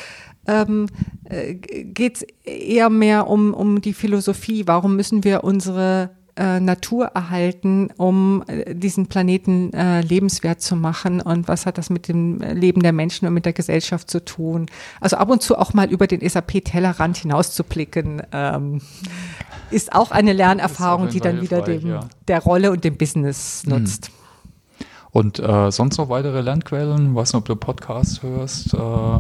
ähm, 0.47 0.87
äh, 1.25 1.55
geht 1.55 2.17
es 2.17 2.23
eher 2.45 2.91
mehr 2.91 3.29
um, 3.29 3.55
um 3.55 3.81
die 3.81 3.95
Philosophie. 3.95 4.67
Warum 4.67 4.97
müssen 4.97 5.25
wir 5.25 5.45
unsere 5.45 6.11
äh, 6.35 6.61
Natur 6.61 7.09
erhalten, 7.09 7.91
um 7.99 8.43
äh, 8.47 8.75
diesen 8.75 9.07
Planeten 9.07 9.71
äh, 9.75 10.01
lebenswert 10.01 10.63
zu 10.63 10.77
machen 10.77 11.21
und 11.21 11.47
was 11.47 11.67
hat 11.67 11.77
das 11.77 11.91
mit 11.91 12.09
dem 12.09 12.39
Leben 12.39 12.83
der 12.83 12.95
Menschen 12.95 13.29
und 13.29 13.35
mit 13.35 13.45
der 13.45 13.53
Gesellschaft 13.53 14.11
zu 14.11 14.25
tun. 14.25 14.65
Also 14.99 15.19
ab 15.19 15.29
und 15.29 15.43
zu 15.43 15.59
auch 15.59 15.75
mal 15.75 15.91
über 15.91 16.07
den 16.07 16.27
SAP-Tellerrand 16.27 17.19
hinauszublicken, 17.19 18.23
ähm, 18.33 18.81
ist 19.73 19.93
auch 19.93 20.11
eine 20.11 20.33
Lernerfahrung, 20.33 21.09
die 21.09 21.21
dann 21.21 21.41
wieder 21.41 21.63
dem, 21.63 21.87
ja. 21.87 22.01
der 22.29 22.41
Rolle 22.41 22.71
und 22.71 22.85
dem 22.85 22.97
Business 22.97 23.63
hm. 23.65 23.79
nutzt. 23.79 24.11
Und 25.11 25.39
äh, 25.39 25.71
sonst 25.71 25.99
noch 25.99 26.09
weitere 26.09 26.41
Lernquellen? 26.41 27.15
Weiß 27.15 27.33
nicht, 27.33 27.39
ob 27.39 27.45
du 27.45 27.57
Podcast 27.57 28.23
hörst. 28.23 28.73
Äh 28.75 29.19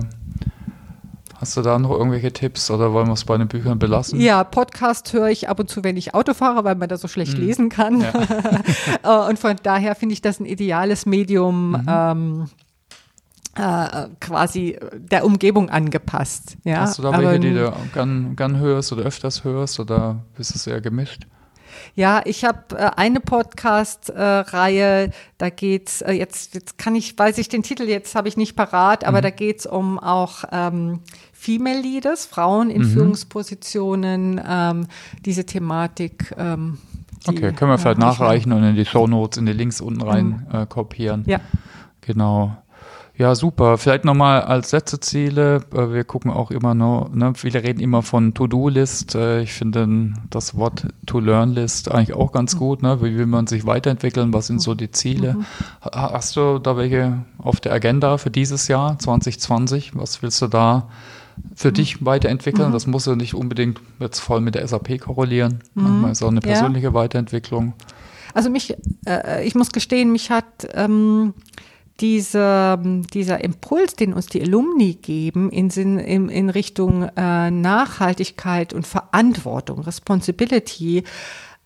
Hast 1.43 1.57
du 1.57 1.63
da 1.63 1.77
noch 1.77 1.91
irgendwelche 1.91 2.33
Tipps 2.33 2.71
oder 2.71 2.93
wollen 2.93 3.09
wir 3.09 3.15
es 3.15 3.25
bei 3.25 3.37
den 3.37 3.49
Büchern 3.49 3.77
belassen? 3.77 4.21
Ja, 4.21 4.45
Podcast 4.45 5.13
höre 5.13 5.27
ich 5.27 5.49
ab 5.49 5.59
und 5.59 5.69
zu, 5.69 5.83
wenn 5.83 5.97
ich 5.97 6.15
Auto 6.15 6.35
fahre, 6.35 6.63
weil 6.63 6.77
man 6.77 6.89
da 6.89 6.97
so 6.97 7.09
schlecht 7.09 7.37
mhm. 7.37 7.45
lesen 7.45 7.69
kann. 7.69 8.01
Ja. 8.01 8.13
Äh, 9.03 9.29
und 9.29 9.39
von 9.39 9.57
daher 9.63 9.97
finde 9.97 10.13
ich 10.13 10.23
das 10.23 10.39
ein 10.39 10.47
ideales 10.47 11.05
Medium. 11.07 11.71
Mhm. 11.71 11.87
Ähm, 11.89 12.51
äh, 13.55 14.09
quasi 14.21 14.79
der 14.95 15.25
Umgebung 15.25 15.69
angepasst. 15.71 16.57
Ja? 16.65 16.81
Hast 16.81 16.99
du 16.99 17.03
da 17.03 17.13
welche, 17.13 17.29
Aber, 17.29 17.39
die 17.39 17.55
du 17.55 17.73
gern, 17.93 18.37
gern 18.37 18.59
hörst 18.59 18.93
oder 18.93 19.05
öfters 19.05 19.45
hörst 19.45 19.79
oder 19.81 20.25
bist 20.37 20.55
du 20.55 20.59
sehr 20.59 20.81
gemischt? 20.81 21.27
Ja, 21.95 22.23
ich 22.25 22.45
habe 22.45 22.77
äh, 22.77 22.91
eine 22.97 23.21
Podcast-Reihe, 23.21 25.05
äh, 25.05 25.11
da 25.39 25.51
geht's 25.51 26.01
äh, 26.03 26.13
jetzt, 26.13 26.55
jetzt 26.55 26.79
kann 26.79 26.95
ich, 26.95 27.19
weiß 27.19 27.39
ich 27.39 27.49
den 27.49 27.63
Titel 27.63 27.85
jetzt 27.85 28.15
habe 28.15 28.29
ich 28.29 28.37
nicht 28.37 28.57
parat, 28.57 29.05
aber 29.05 29.19
mhm. 29.19 29.23
da 29.23 29.31
geht's 29.31 29.67
um 29.67 29.99
auch 29.99 30.45
ähm, 30.53 31.01
Female 31.33 31.81
Leaders, 31.81 32.25
Frauen 32.25 32.71
in 32.71 32.83
mhm. 32.83 32.87
Führungspositionen, 32.87 34.41
ähm, 34.47 34.87
diese 35.25 35.45
Thematik. 35.45 36.35
Ähm, 36.39 36.79
die, 37.27 37.31
okay, 37.31 37.53
können 37.53 37.71
wir 37.71 37.79
vielleicht 37.79 37.99
nachreichen 37.99 38.53
und 38.53 38.65
in 38.65 38.75
die 38.75 38.85
Show 38.87 39.07
Notes 39.07 39.39
in 39.39 39.47
die 39.47 39.53
Links 39.53 39.81
unten 39.81 40.03
rein 40.03 40.47
mhm. 40.49 40.61
äh, 40.61 40.67
kopieren. 40.67 41.25
Ja. 41.27 41.41
Genau. 42.01 42.57
Ja, 43.19 43.35
super. 43.35 43.77
Vielleicht 43.77 44.05
nochmal 44.05 44.41
als 44.43 44.73
letzte 44.73 44.99
Ziele. 44.99 45.65
Äh, 45.73 45.93
wir 45.93 46.05
gucken 46.05 46.31
auch 46.31 46.51
immer 46.51 46.75
nur, 46.75 47.11
ne, 47.15 47.33
viele 47.35 47.63
reden 47.63 47.81
immer 47.81 48.03
von 48.03 48.33
To-Do-List. 48.33 49.15
Äh, 49.15 49.43
ich 49.43 49.53
finde 49.53 50.15
das 50.31 50.57
Wort 50.57 50.87
To-Learn-List 51.07 51.91
eigentlich 51.91 52.15
auch 52.15 52.33
ganz 52.33 52.57
gut. 52.57 52.83
Ne? 52.83 53.03
Wie 53.03 53.17
will 53.17 53.27
man 53.27 53.47
sich 53.47 53.67
weiterentwickeln? 53.67 54.33
Was 54.33 54.47
sind 54.47 54.61
so 54.61 54.75
die 54.75 54.91
Ziele? 54.91 55.35
Mhm. 55.35 55.45
Hast 55.83 56.37
du 56.37 56.59
da 56.59 56.77
welche 56.77 57.19
auf 57.39 57.61
der 57.61 57.73
Agenda 57.73 58.17
für 58.17 58.31
dieses 58.31 58.69
Jahr 58.69 58.99
2020? 58.99 59.95
Was 59.95 60.23
willst 60.23 60.41
du 60.41 60.47
da 60.47 60.89
für 61.55 61.69
mhm. 61.69 61.75
dich 61.75 62.05
weiterentwickeln? 62.05 62.69
Mhm. 62.69 62.73
Das 62.73 62.87
muss 62.87 63.05
ja 63.05 63.15
nicht 63.15 63.35
unbedingt 63.35 63.79
jetzt 64.01 64.21
voll 64.21 64.41
mit 64.41 64.55
der 64.55 64.67
SAP 64.67 64.99
korrelieren. 65.01 65.59
Mhm. 65.75 65.83
Manchmal 65.83 66.13
ist 66.13 66.23
auch 66.23 66.29
eine 66.29 66.41
persönliche 66.41 66.89
ja. 66.89 66.95
Weiterentwicklung. 66.95 67.75
Also 68.33 68.49
mich, 68.49 68.75
äh, 69.07 69.47
ich 69.47 69.55
muss 69.55 69.71
gestehen, 69.71 70.13
mich 70.13 70.31
hat 70.31 70.47
ähm, 70.73 71.35
dieser, 72.01 72.79
dieser 72.79 73.45
Impuls, 73.45 73.95
den 73.95 74.13
uns 74.13 74.27
die 74.27 74.43
Alumni 74.43 74.95
geben 74.95 75.51
in, 75.51 75.71
Sinn, 75.71 75.99
in, 75.99 76.29
in 76.29 76.51
Richtung 76.51 77.05
äh, 77.17 77.51
Nachhaltigkeit 77.51 78.73
und 78.73 78.87
Verantwortung, 78.87 79.81
Responsibility, 79.81 81.05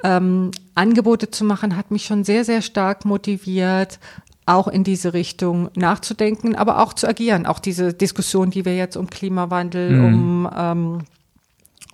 ähm, 0.02 0.50
Angebote 0.74 1.30
zu 1.30 1.44
machen, 1.44 1.76
hat 1.76 1.90
mich 1.90 2.04
schon 2.04 2.24
sehr, 2.24 2.44
sehr 2.44 2.60
stark 2.60 3.04
motiviert, 3.04 3.98
auch 4.44 4.68
in 4.68 4.84
diese 4.84 5.12
Richtung 5.12 5.70
nachzudenken, 5.74 6.54
aber 6.54 6.80
auch 6.80 6.92
zu 6.92 7.08
agieren. 7.08 7.46
Auch 7.46 7.58
diese 7.58 7.92
Diskussion, 7.92 8.50
die 8.50 8.64
wir 8.64 8.76
jetzt 8.76 8.96
um 8.96 9.08
Klimawandel, 9.08 9.90
mhm. 9.90 10.04
um, 10.04 10.50
ähm, 10.56 10.98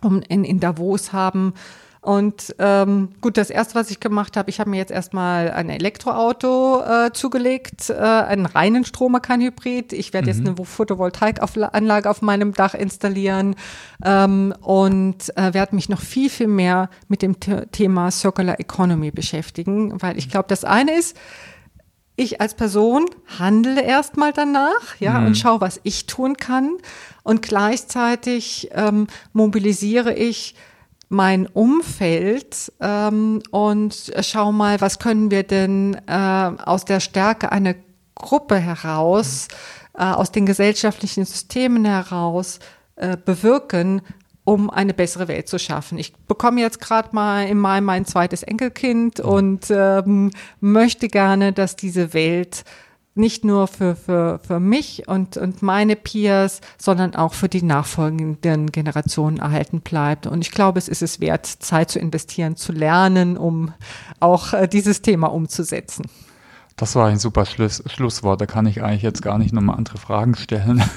um 0.03 0.23
in, 0.29 0.45
in 0.45 0.61
Davos 0.61 1.13
haben, 1.13 1.55
und 2.03 2.57
ähm, 2.59 3.11
gut, 3.21 3.37
das 3.37 3.49
erste, 3.49 3.77
was 3.77 3.89
ich 3.93 4.01
gemacht 4.01 4.37
habe, 4.37 4.51
ich 4.51 4.59
habe 4.59 4.69
mir 4.69 4.77
jetzt 4.77 4.91
erstmal 4.91 5.53
ein 5.53 5.71
Elektroauto 5.71 6.83
äh, 6.83 7.13
zugelegt, 7.13 7.91
äh, 7.91 7.95
einen 7.95 8.47
reinen 8.47 8.85
Stromer, 8.85 9.21
kein 9.21 9.41
Hybrid. 9.41 9.93
Ich 9.93 10.13
werde 10.13 10.29
mhm. 10.29 10.37
jetzt 10.37 10.49
eine 10.49 10.67
Photovoltaikanlage 10.67 12.11
auf 12.11 12.21
meinem 12.21 12.55
Dach 12.55 12.75
installieren 12.75 13.55
ähm, 14.05 14.53
und 14.63 15.37
äh, 15.37 15.55
werde 15.55 15.77
mich 15.77 15.89
noch 15.89 16.01
viel, 16.01 16.29
viel 16.29 16.49
mehr 16.49 16.91
mit 17.07 17.23
dem 17.23 17.37
Thema 17.39 18.11
Circular 18.11 18.59
Economy 18.59 19.13
beschäftigen, 19.13 20.03
weil 20.03 20.19
ich 20.19 20.29
glaube, 20.29 20.47
das 20.49 20.65
eine 20.65 20.99
ist, 20.99 21.17
ich 22.17 22.41
als 22.41 22.55
Person 22.55 23.07
handle 23.39 23.81
erstmal 23.81 24.33
danach, 24.33 24.97
ja, 24.99 25.21
mhm. 25.21 25.29
und 25.29 25.39
schaue, 25.39 25.61
was 25.61 25.81
ich 25.85 26.07
tun 26.07 26.37
kann. 26.37 26.79
Und 27.23 27.43
gleichzeitig 27.43 28.71
ähm, 28.75 29.07
mobilisiere 29.33 30.13
ich 30.15 30.57
mein 31.13 31.47
Umfeld 31.47 32.73
ähm, 32.81 33.43
und 33.51 34.13
schau 34.21 34.51
mal, 34.51 34.81
was 34.81 34.99
können 34.99 35.31
wir 35.31 35.43
denn 35.43 35.95
äh, 36.07 36.13
aus 36.13 36.87
der 36.87 37.01
Stärke 37.01 37.53
einer 37.53 37.75
Gruppe 38.15 38.57
heraus, 38.57 39.49
äh, 39.95 40.05
aus 40.05 40.33
den 40.33 40.47
gesellschaftlichen 40.47 41.27
Systemen 41.27 41.85
heraus 41.85 42.61
äh, 42.97 43.19
bewirken, 43.19 44.01
um 44.45 44.71
eine 44.71 44.95
bessere 44.95 45.29
Welt 45.29 45.49
zu 45.49 45.59
schaffen. 45.59 45.99
Ich 45.99 46.15
bekomme 46.15 46.63
jetzt 46.63 46.81
gerade 46.81 47.11
mal 47.13 47.47
im 47.47 47.59
Mai 47.59 47.83
mein 47.83 48.07
zweites 48.07 48.43
Enkelkind 48.43 49.21
und 49.21 49.67
ähm, 49.71 50.31
möchte 50.61 51.09
gerne, 51.09 51.53
dass 51.53 51.77
diese 51.77 52.15
Welt 52.15 52.65
nicht 53.15 53.45
nur 53.45 53.67
für, 53.67 53.95
für, 53.95 54.39
für 54.39 54.59
mich 54.59 55.07
und, 55.07 55.37
und 55.37 55.63
meine 55.63 55.97
Peers, 55.97 56.61
sondern 56.79 57.15
auch 57.15 57.35
für 57.35 57.49
die 57.49 57.63
nachfolgenden 57.63 58.73
Generationen 58.73 59.39
erhalten 59.39 59.81
bleibt. 59.81 60.27
Und 60.27 60.41
ich 60.41 60.51
glaube, 60.51 60.79
es 60.79 60.89
ist 60.89 61.03
es 61.03 61.21
wert, 61.21 61.47
Zeit 61.47 61.91
zu 61.91 61.99
investieren, 61.99 62.57
zu 62.57 62.73
lernen, 62.73 63.37
um 63.37 63.73
auch 64.21 64.55
äh, 64.55 64.67
dieses 64.67 65.03
Thema 65.03 65.27
umzusetzen. 65.27 66.07
Das 66.77 66.97
war 66.97 67.09
ein 67.09 67.19
super 67.19 67.45
Schluss, 67.45 67.83
Schlusswort. 67.87 68.41
Da 68.41 68.47
kann 68.47 68.65
ich 68.65 68.83
eigentlich 68.83 69.03
jetzt 69.03 69.21
gar 69.21 69.37
nicht 69.37 69.53
nochmal 69.53 69.77
andere 69.77 69.99
Fragen 69.99 70.35
stellen. 70.35 70.83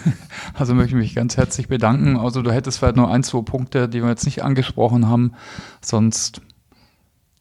Also 0.53 0.73
möchte 0.73 0.91
ich 0.91 1.01
mich 1.01 1.15
ganz 1.15 1.35
herzlich 1.35 1.67
bedanken. 1.67 2.17
Also 2.17 2.41
du 2.41 2.51
hättest 2.51 2.77
vielleicht 2.77 2.95
noch 2.95 3.09
ein, 3.09 3.23
zwei 3.23 3.41
Punkte, 3.41 3.89
die 3.89 4.01
wir 4.01 4.09
jetzt 4.09 4.25
nicht 4.25 4.43
angesprochen 4.43 5.09
haben. 5.09 5.33
Sonst. 5.81 6.39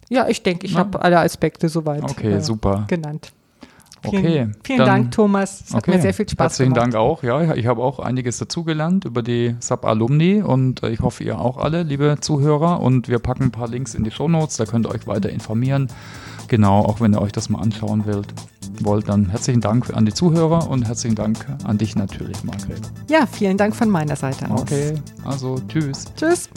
Ja, 0.08 0.26
ich 0.26 0.42
denke, 0.42 0.66
ich 0.66 0.76
habe 0.76 1.00
alle 1.00 1.20
Aspekte 1.20 1.68
soweit 1.68 2.02
okay, 2.02 2.32
äh, 2.32 2.40
super. 2.40 2.86
genannt. 2.88 3.32
Vielen, 4.10 4.24
okay. 4.24 4.48
Vielen 4.64 4.78
dann, 4.78 4.86
Dank, 4.86 5.10
Thomas. 5.12 5.62
Es 5.66 5.74
hat 5.74 5.82
okay. 5.82 5.96
mir 5.96 6.02
sehr 6.02 6.14
viel 6.14 6.28
Spaß 6.28 6.44
Herzlichen 6.44 6.74
gemacht. 6.74 6.94
Herzlichen 6.94 7.02
Dank 7.02 7.10
auch. 7.10 7.22
Ja, 7.22 7.54
ich 7.54 7.66
habe 7.66 7.82
auch 7.82 7.98
einiges 7.98 8.38
dazugelernt 8.38 9.04
über 9.04 9.22
die 9.22 9.56
Sub-Alumni 9.60 10.42
und 10.42 10.82
äh, 10.82 10.90
ich 10.90 11.00
hoffe, 11.00 11.24
ihr 11.24 11.38
auch 11.38 11.56
alle, 11.56 11.82
liebe 11.82 12.16
Zuhörer. 12.20 12.80
Und 12.80 13.08
wir 13.08 13.18
packen 13.18 13.44
ein 13.44 13.50
paar 13.50 13.68
Links 13.68 13.94
in 13.94 14.04
die 14.04 14.10
Show 14.10 14.28
Notes, 14.28 14.56
da 14.56 14.66
könnt 14.66 14.86
ihr 14.86 14.90
euch 14.90 15.06
weiter 15.06 15.30
informieren. 15.30 15.88
Genau, 16.48 16.80
auch 16.80 17.00
wenn 17.00 17.14
ihr 17.14 17.22
euch 17.22 17.32
das 17.32 17.48
mal 17.48 17.60
anschauen 17.60 18.04
wollt. 18.06 18.32
wollt 18.80 19.08
dann 19.08 19.30
herzlichen 19.30 19.60
Dank 19.60 19.94
an 19.94 20.04
die 20.04 20.12
Zuhörer 20.12 20.68
und 20.68 20.86
herzlichen 20.86 21.16
Dank 21.16 21.46
an 21.64 21.78
dich 21.78 21.96
natürlich, 21.96 22.44
Margret. 22.44 22.80
Ja, 23.08 23.26
vielen 23.26 23.56
Dank 23.56 23.74
von 23.74 23.88
meiner 23.88 24.16
Seite 24.16 24.50
aus. 24.50 24.62
Okay, 24.62 24.94
also 25.24 25.56
tschüss. 25.68 26.04
Tschüss. 26.16 26.48